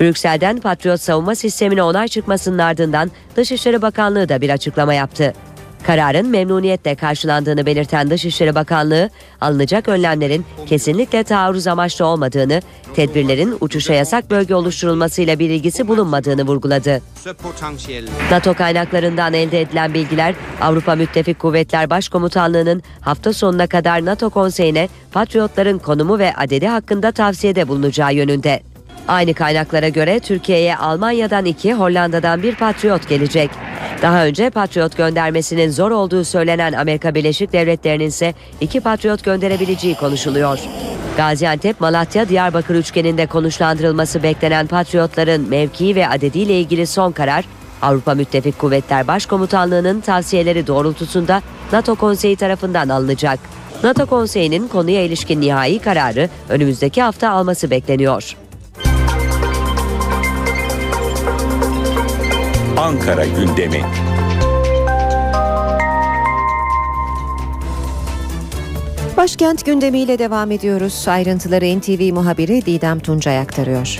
[0.00, 5.34] Brüksel'den Patriot savunma sistemine onay çıkmasının ardından Dışişleri Bakanlığı da bir açıklama yaptı.
[5.86, 12.62] Kararın memnuniyetle karşılandığını belirten Dışişleri Bakanlığı, alınacak önlemlerin kesinlikle taarruz amaçlı olmadığını,
[12.94, 17.00] tedbirlerin uçuşa yasak bölge oluşturulmasıyla bir ilgisi bulunmadığını vurguladı.
[18.30, 25.78] NATO kaynaklarından elde edilen bilgiler Avrupa Müttefik Kuvvetler Başkomutanlığı'nın hafta sonuna kadar NATO konseyine Patriotların
[25.78, 28.69] konumu ve adedi hakkında tavsiyede bulunacağı yönünde.
[29.08, 33.50] Aynı kaynaklara göre Türkiye'ye Almanya'dan iki, Hollanda'dan bir Patriot gelecek.
[34.02, 40.58] Daha önce Patriot göndermesinin zor olduğu söylenen Amerika Birleşik Devletleri'nin ise iki Patriot gönderebileceği konuşuluyor.
[41.16, 47.44] Gaziantep, Malatya, Diyarbakır üçgeninde konuşlandırılması beklenen Patriotların mevkii ve adediyle ilgili son karar
[47.82, 51.42] Avrupa Müttefik Kuvvetler Başkomutanlığı'nın tavsiyeleri doğrultusunda
[51.72, 53.38] NATO Konseyi tarafından alınacak.
[53.82, 58.36] NATO Konseyi'nin konuya ilişkin nihai kararı önümüzdeki hafta alması bekleniyor.
[62.80, 63.82] Ankara gündemi.
[69.16, 71.04] Başkent gündemiyle devam ediyoruz.
[71.08, 73.98] Ayrıntıları NTV muhabiri Didem Tuncay aktarıyor.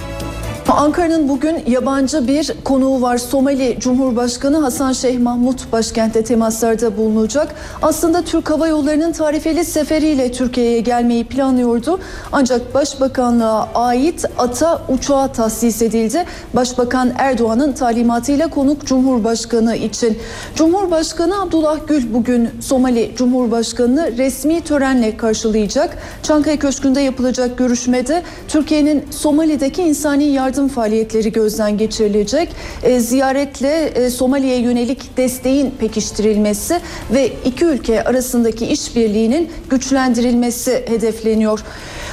[0.77, 3.18] Ankara'nın bugün yabancı bir konuğu var.
[3.18, 7.55] Somali Cumhurbaşkanı Hasan Şeyh Mahmut başkentte temaslarda bulunacak.
[7.83, 12.01] Aslında Türk Hava Yolları'nın tarifeli seferiyle Türkiye'ye gelmeyi planlıyordu.
[12.33, 16.25] Ancak Başbakanlığa ait ata uçağa tahsis edildi.
[16.55, 20.18] Başbakan Erdoğan'ın talimatıyla konuk Cumhurbaşkanı için.
[20.55, 25.99] Cumhurbaşkanı Abdullah Gül bugün Somali Cumhurbaşkanı'nı resmi törenle karşılayacak.
[26.23, 32.49] Çankaya Köşkü'nde yapılacak görüşmede Türkiye'nin Somali'deki insani yardım faaliyetleri gözden geçirilecek.
[32.83, 36.81] E, ziyaretle e, Somali'ye yönelik desteğin pekiştirilmesi
[37.15, 41.61] ve iki ülke arasındaki işbirliğinin güçlendirilmesi hedefleniyor.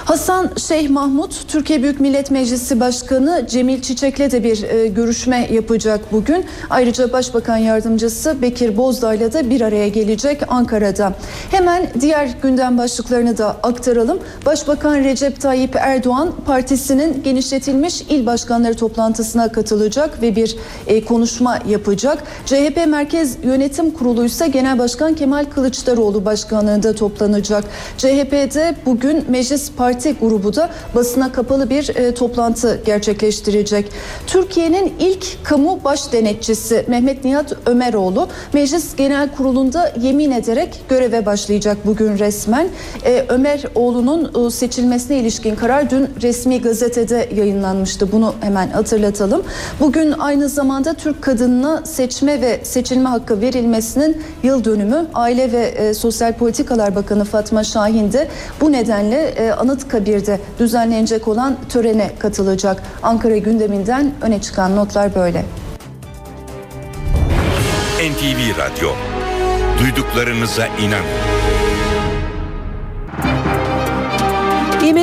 [0.07, 6.11] Hasan Şeyh Mahmut, Türkiye Büyük Millet Meclisi Başkanı Cemil Çiçek'le de bir e, görüşme yapacak
[6.11, 6.45] bugün.
[6.69, 11.13] Ayrıca Başbakan Yardımcısı Bekir Bozdağ'la da bir araya gelecek Ankara'da.
[11.51, 14.19] Hemen diğer gündem başlıklarını da aktaralım.
[14.45, 20.55] Başbakan Recep Tayyip Erdoğan partisinin genişletilmiş il başkanları toplantısına katılacak ve bir
[20.87, 22.23] e, konuşma yapacak.
[22.45, 27.63] CHP Merkez Yönetim Kurulu ise Genel Başkan Kemal Kılıçdaroğlu başkanlığında toplanacak.
[27.97, 33.91] CHP'de bugün Meclis Parti grubu da basına kapalı bir e, toplantı gerçekleştirecek.
[34.27, 41.77] Türkiye'nin ilk kamu baş denetçisi Mehmet Nihat Ömeroğlu Meclis Genel Kurulu'nda yemin ederek göreve başlayacak
[41.85, 42.67] bugün resmen.
[43.05, 48.11] E, Ömeroğlu'nun e, seçilmesine ilişkin karar dün resmi gazetede yayınlanmıştı.
[48.11, 49.43] Bunu hemen hatırlatalım.
[49.79, 55.05] Bugün aynı zamanda Türk kadınına seçme ve seçilme hakkı verilmesinin yıl dönümü.
[55.13, 58.27] Aile ve e, Sosyal Politikalar Bakanı Fatma Şahin de
[58.61, 59.51] bu nedenle e,
[59.87, 62.83] Anıtkabir'de düzenlenecek olan törene katılacak.
[63.03, 65.45] Ankara gündeminden öne çıkan notlar böyle.
[67.99, 68.89] NTV Radyo.
[69.79, 71.26] Duyduklarınıza inanın.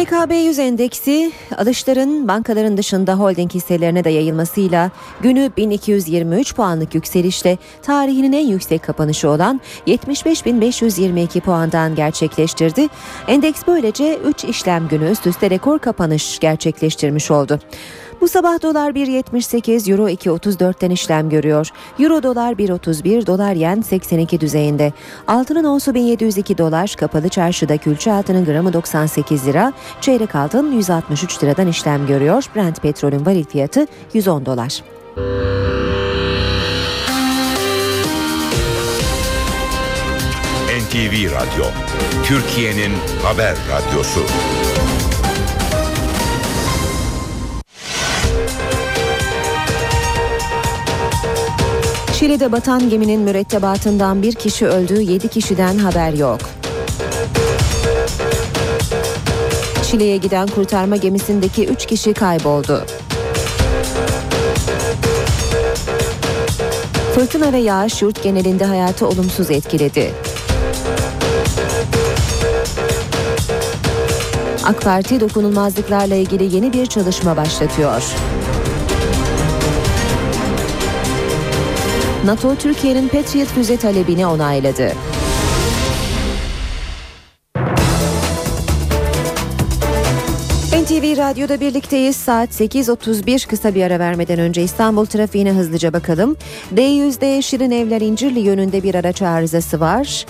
[0.04, 4.90] İMKB 100 endeksi alışların bankaların dışında holding hisselerine de yayılmasıyla
[5.20, 12.88] günü 1223 puanlık yükselişle tarihinin en yüksek kapanışı olan 75.522 puandan gerçekleştirdi.
[13.28, 17.58] Endeks böylece 3 işlem günü üst üste rekor kapanış gerçekleştirmiş oldu.
[18.20, 21.68] Bu sabah dolar 1.78, euro 2.34'ten işlem görüyor.
[21.98, 24.92] Euro dolar 1.31, dolar yen 82 düzeyinde.
[25.26, 31.68] Altının onsu 1702 dolar, kapalı çarşıda külçe altının gramı 98 lira, çeyrek altın 163 liradan
[31.68, 32.44] işlem görüyor.
[32.56, 34.82] Brent petrolün varil fiyatı 110 dolar.
[40.94, 41.64] NTV Radyo,
[42.24, 42.92] Türkiye'nin
[43.22, 44.20] haber radyosu.
[52.24, 56.40] Şili'de batan geminin mürettebatından bir kişi öldü, 7 kişiden haber yok.
[59.90, 62.84] Şili'ye giden kurtarma gemisindeki 3 kişi kayboldu.
[67.14, 70.10] Fırtına ve yağış yurt genelinde hayatı olumsuz etkiledi.
[74.64, 78.02] AK Parti dokunulmazlıklarla ilgili yeni bir çalışma başlatıyor.
[82.24, 84.92] NATO Türkiye'nin Patriot füze talebini onayladı.
[90.82, 92.16] NTV Radyo'da birlikteyiz.
[92.16, 96.36] Saat 8.31 kısa bir ara vermeden önce İstanbul trafiğine hızlıca bakalım.
[96.74, 100.26] D100'de Şirin Evler İncirli yönünde bir araç arızası var.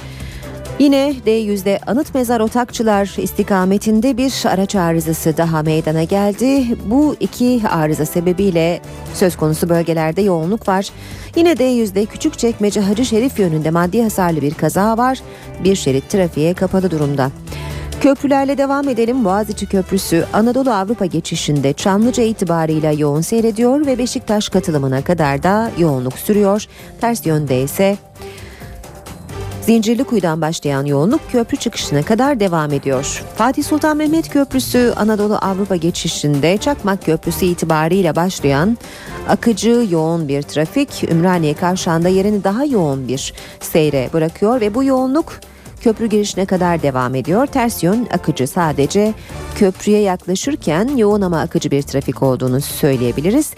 [0.79, 6.65] Yine D100'de Anıt Mezar Otakçılar istikametinde bir araç arızası daha meydana geldi.
[6.87, 8.81] Bu iki arıza sebebiyle
[9.15, 10.89] söz konusu bölgelerde yoğunluk var.
[11.37, 15.19] Yine D100'de Küçükçekmece Hacı Şerif yönünde maddi hasarlı bir kaza var.
[15.65, 17.31] Bir şerit trafiğe kapalı durumda.
[18.01, 19.25] Köprülerle devam edelim.
[19.25, 26.19] Boğaziçi Köprüsü Anadolu Avrupa geçişinde Çamlıca itibarıyla yoğun seyrediyor ve Beşiktaş katılımına kadar da yoğunluk
[26.19, 26.67] sürüyor.
[27.01, 27.97] Ters yönde ise
[29.67, 33.25] Zincirlikuyu'dan başlayan yoğunluk köprü çıkışına kadar devam ediyor.
[33.37, 38.79] Fatih Sultan Mehmet Köprüsü Anadolu Avrupa geçişinde Çakmak Köprüsü itibariyle başlayan
[39.29, 45.41] akıcı yoğun bir trafik Ümraniye Kavşağı'nda yerini daha yoğun bir seyre bırakıyor ve bu yoğunluk
[45.81, 47.47] köprü girişine kadar devam ediyor.
[47.47, 49.15] Ters yön akıcı sadece
[49.55, 53.51] köprüye yaklaşırken yoğun ama akıcı bir trafik olduğunu söyleyebiliriz.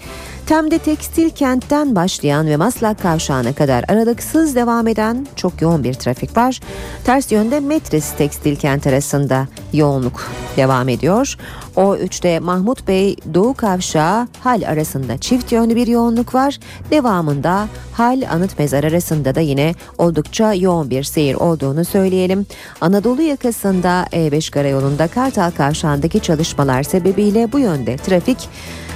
[0.47, 6.37] Tem'de tekstil kentten başlayan ve Maslak kavşağına kadar aralıksız devam eden çok yoğun bir trafik
[6.37, 6.61] var.
[7.05, 11.37] Ters yönde Metris tekstil kent arasında yoğunluk devam ediyor.
[11.77, 16.59] O 3'te Mahmut Bey Doğu Kavşağı Hal arasında çift yönlü bir yoğunluk var.
[16.91, 22.47] Devamında Hal Anıt Mezar arasında da yine oldukça yoğun bir seyir olduğunu söyleyelim.
[22.81, 28.49] Anadolu yakasında E5 karayolunda Kartal Kavşağı'ndaki çalışmalar sebebiyle bu yönde trafik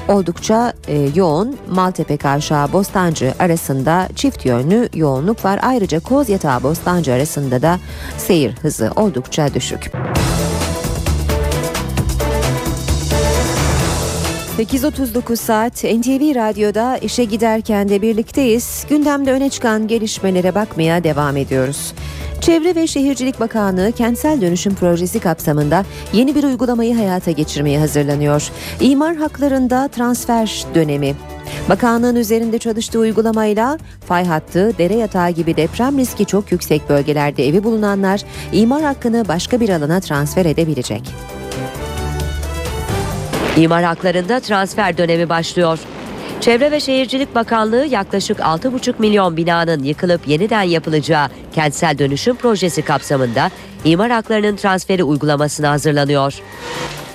[0.08, 1.56] oldukça e, yoğun.
[1.70, 5.60] Maltepe Kavşağı Bostancı arasında çift yönlü yoğunluk var.
[5.62, 7.78] Ayrıca Kozyatağı Bostancı arasında da
[8.18, 9.90] seyir hızı oldukça düşük.
[14.58, 18.86] 8.39 saat NTV Radyo'da işe giderken de birlikteyiz.
[18.88, 21.94] Gündemde öne çıkan gelişmelere bakmaya devam ediyoruz.
[22.40, 28.48] Çevre ve Şehircilik Bakanlığı kentsel dönüşüm projesi kapsamında yeni bir uygulamayı hayata geçirmeye hazırlanıyor.
[28.80, 31.14] İmar haklarında transfer dönemi.
[31.68, 37.64] Bakanlığın üzerinde çalıştığı uygulamayla fay hattı, dere yatağı gibi deprem riski çok yüksek bölgelerde evi
[37.64, 38.22] bulunanlar
[38.52, 41.02] imar hakkını başka bir alana transfer edebilecek.
[43.56, 45.78] İmar haklarında transfer dönemi başlıyor.
[46.40, 53.50] Çevre ve Şehircilik Bakanlığı yaklaşık 6,5 milyon binanın yıkılıp yeniden yapılacağı kentsel dönüşüm projesi kapsamında
[53.84, 56.34] imar haklarının transferi uygulamasına hazırlanıyor.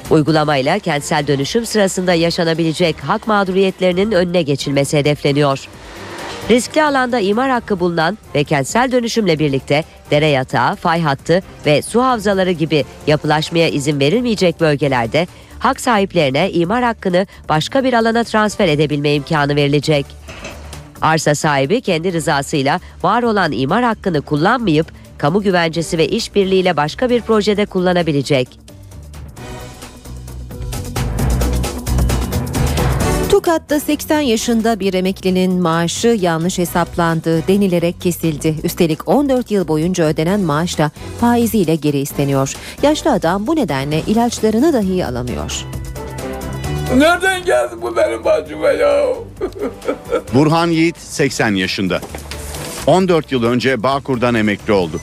[0.09, 5.67] Uygulamayla kentsel dönüşüm sırasında yaşanabilecek hak mağduriyetlerinin önüne geçilmesi hedefleniyor.
[6.49, 12.03] Riskli alanda imar hakkı bulunan ve kentsel dönüşümle birlikte dere yatağı, fay hattı ve su
[12.03, 15.28] havzaları gibi yapılaşmaya izin verilmeyecek bölgelerde
[15.60, 20.06] hak sahiplerine imar hakkını başka bir alana transfer edebilme imkanı verilecek.
[21.01, 24.88] Arsa sahibi kendi rızasıyla var olan imar hakkını kullanmayıp
[25.18, 28.64] kamu güvencesi ve işbirliğiyle başka bir projede kullanabilecek.
[33.46, 38.56] Tokat'ta 80 yaşında bir emeklinin maaşı yanlış hesaplandı denilerek kesildi.
[38.64, 42.54] Üstelik 14 yıl boyunca ödenen maaş da faiziyle geri isteniyor.
[42.82, 45.66] Yaşlı adam bu nedenle ilaçlarını dahi alamıyor.
[46.98, 49.06] Nereden geldi bu benim başıma ya?
[50.34, 52.02] Burhan Yiğit 80 yaşında.
[52.88, 54.99] 14 yıl önce Bağkur'dan emekli oldu.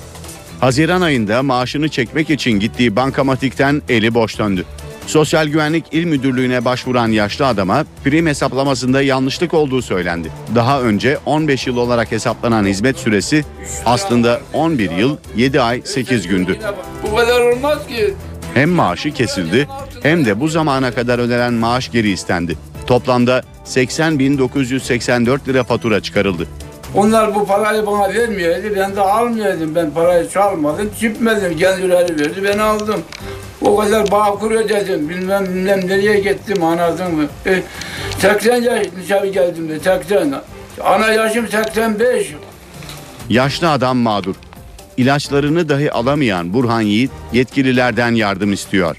[0.61, 4.65] Haziran ayında maaşını çekmek için gittiği bankamatikten eli boş döndü.
[5.07, 10.31] Sosyal Güvenlik İl Müdürlüğü'ne başvuran yaşlı adama prim hesaplamasında yanlışlık olduğu söylendi.
[10.55, 13.45] Daha önce 15 yıl olarak hesaplanan hizmet süresi
[13.87, 16.59] aslında 11 yıl 7 ay 8 gündü.
[17.03, 18.15] Bu kadar olmaz ki.
[18.55, 19.69] Hem maaşı kesildi
[20.03, 22.57] hem de bu zamana kadar ödenen maaş geri istendi.
[22.87, 26.47] Toplamda 80.984 lira fatura çıkarıldı.
[26.95, 28.67] Onlar bu parayı bana vermiyordu.
[28.77, 29.75] Ben de almıyordum.
[29.75, 31.59] Ben parayı çalmadım, çipmedim.
[31.59, 33.01] Kendileri verdi, ben aldım.
[33.65, 35.09] O kadar bağkur ödedim.
[35.09, 37.27] Bilmem bilmem nereye gittim anladın mı?
[37.47, 37.63] E,
[38.19, 40.35] 80 yaşına geldim de 80.
[40.85, 42.35] Ana yaşım 85.
[43.29, 44.35] Yaşlı adam mağdur.
[44.97, 48.97] İlaçlarını dahi alamayan Burhan Yiğit yetkililerden yardım istiyor.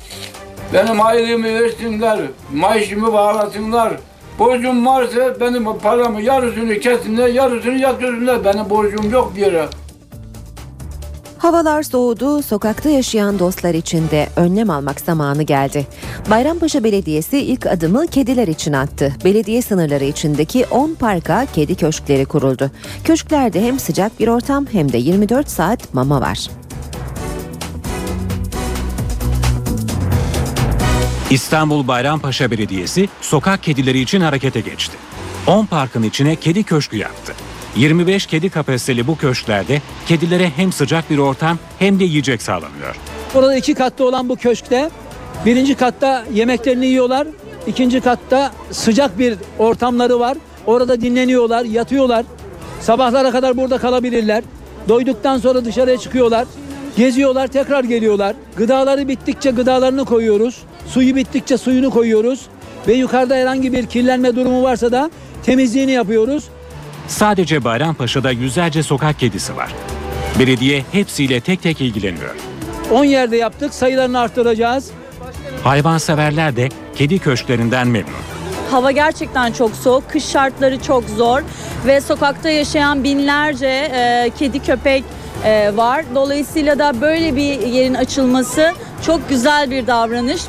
[0.73, 2.19] Benim aylığımı versinler,
[2.53, 3.93] maaşımı bağlasınlar.
[4.39, 8.45] Borcum varsa benim paramı yarısını kesinler, yarısını yatırsınlar.
[8.45, 9.65] Benim borcum yok bir yere.
[11.43, 15.87] Havalar soğudu, sokakta yaşayan dostlar için de önlem almak zamanı geldi.
[16.29, 19.13] Bayrampaşa Belediyesi ilk adımı kediler için attı.
[19.25, 22.71] Belediye sınırları içindeki 10 parka kedi köşkleri kuruldu.
[23.03, 26.49] Köşklerde hem sıcak bir ortam hem de 24 saat mama var.
[31.29, 34.97] İstanbul Bayrampaşa Belediyesi sokak kedileri için harekete geçti.
[35.47, 37.33] 10 parkın içine kedi köşkü yaptı.
[37.75, 42.95] 25 kedi kapasiteli bu köşklerde kedilere hem sıcak bir ortam hem de yiyecek sağlanıyor.
[43.33, 44.89] Burada iki katlı olan bu köşkte
[45.45, 47.27] birinci katta yemeklerini yiyorlar.
[47.67, 50.37] ikinci katta sıcak bir ortamları var.
[50.65, 52.25] Orada dinleniyorlar, yatıyorlar.
[52.81, 54.43] Sabahlara kadar burada kalabilirler.
[54.89, 56.47] Doyduktan sonra dışarıya çıkıyorlar.
[56.97, 58.35] Geziyorlar, tekrar geliyorlar.
[58.57, 60.57] Gıdaları bittikçe gıdalarını koyuyoruz.
[60.87, 62.41] Suyu bittikçe suyunu koyuyoruz.
[62.87, 65.11] Ve yukarıda herhangi bir kirlenme durumu varsa da
[65.45, 66.43] temizliğini yapıyoruz.
[67.07, 69.71] Sadece Bayrampaşa'da yüzlerce sokak kedisi var.
[70.39, 72.35] Belediye hepsiyle tek tek ilgileniyor.
[72.91, 74.91] 10 yerde yaptık, sayılarını arttıracağız.
[75.63, 78.13] Hayvanseverler de kedi köşklerinden memnun.
[78.71, 81.41] Hava gerçekten çok soğuk, kış şartları çok zor
[81.85, 85.03] ve sokakta yaşayan binlerce e, kedi köpek
[85.45, 86.05] e, var.
[86.15, 88.73] Dolayısıyla da böyle bir yerin açılması
[89.05, 90.41] çok güzel bir davranış.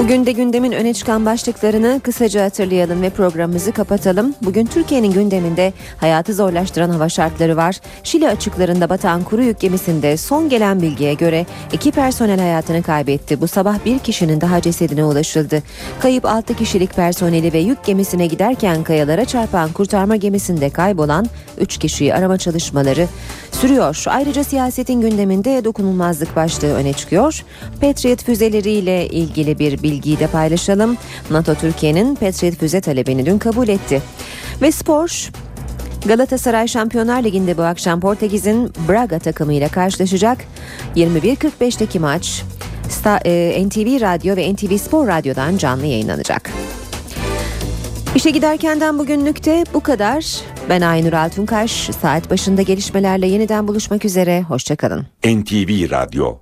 [0.00, 4.34] Bugün de gündemin öne çıkan başlıklarını kısaca hatırlayalım ve programımızı kapatalım.
[4.42, 7.80] Bugün Türkiye'nin gündeminde hayatı zorlaştıran hava şartları var.
[8.02, 13.40] Şili açıklarında batan kuru yük gemisinde son gelen bilgiye göre iki personel hayatını kaybetti.
[13.40, 15.62] Bu sabah bir kişinin daha cesedine ulaşıldı.
[16.00, 21.26] Kayıp 6 kişilik personeli ve yük gemisine giderken kayalara çarpan kurtarma gemisinde kaybolan
[21.58, 23.06] 3 kişiyi arama çalışmaları
[23.52, 24.04] sürüyor.
[24.06, 27.44] Ayrıca siyasetin gündeminde dokunulmazlık başlığı öne çıkıyor.
[27.80, 30.96] Patriot füzeleriyle ilgili bir bilgiyi de paylaşalım.
[31.30, 34.02] NATO Türkiye'nin Patriot füze talebini dün kabul etti.
[34.62, 35.30] Ve spor
[36.06, 40.38] Galatasaray Şampiyonlar Ligi'nde bu akşam Portekiz'in Braga takımıyla karşılaşacak.
[40.96, 42.42] 21.45'teki maç
[43.66, 46.50] NTV Radyo ve NTV Spor Radyo'dan canlı yayınlanacak.
[48.14, 50.40] İşe giderkenden bugünlükte bu kadar.
[50.68, 51.70] Ben Aynur Altunkaş.
[52.02, 54.42] Saat başında gelişmelerle yeniden buluşmak üzere.
[54.42, 55.06] Hoşçakalın.
[55.24, 56.40] NTV Radyo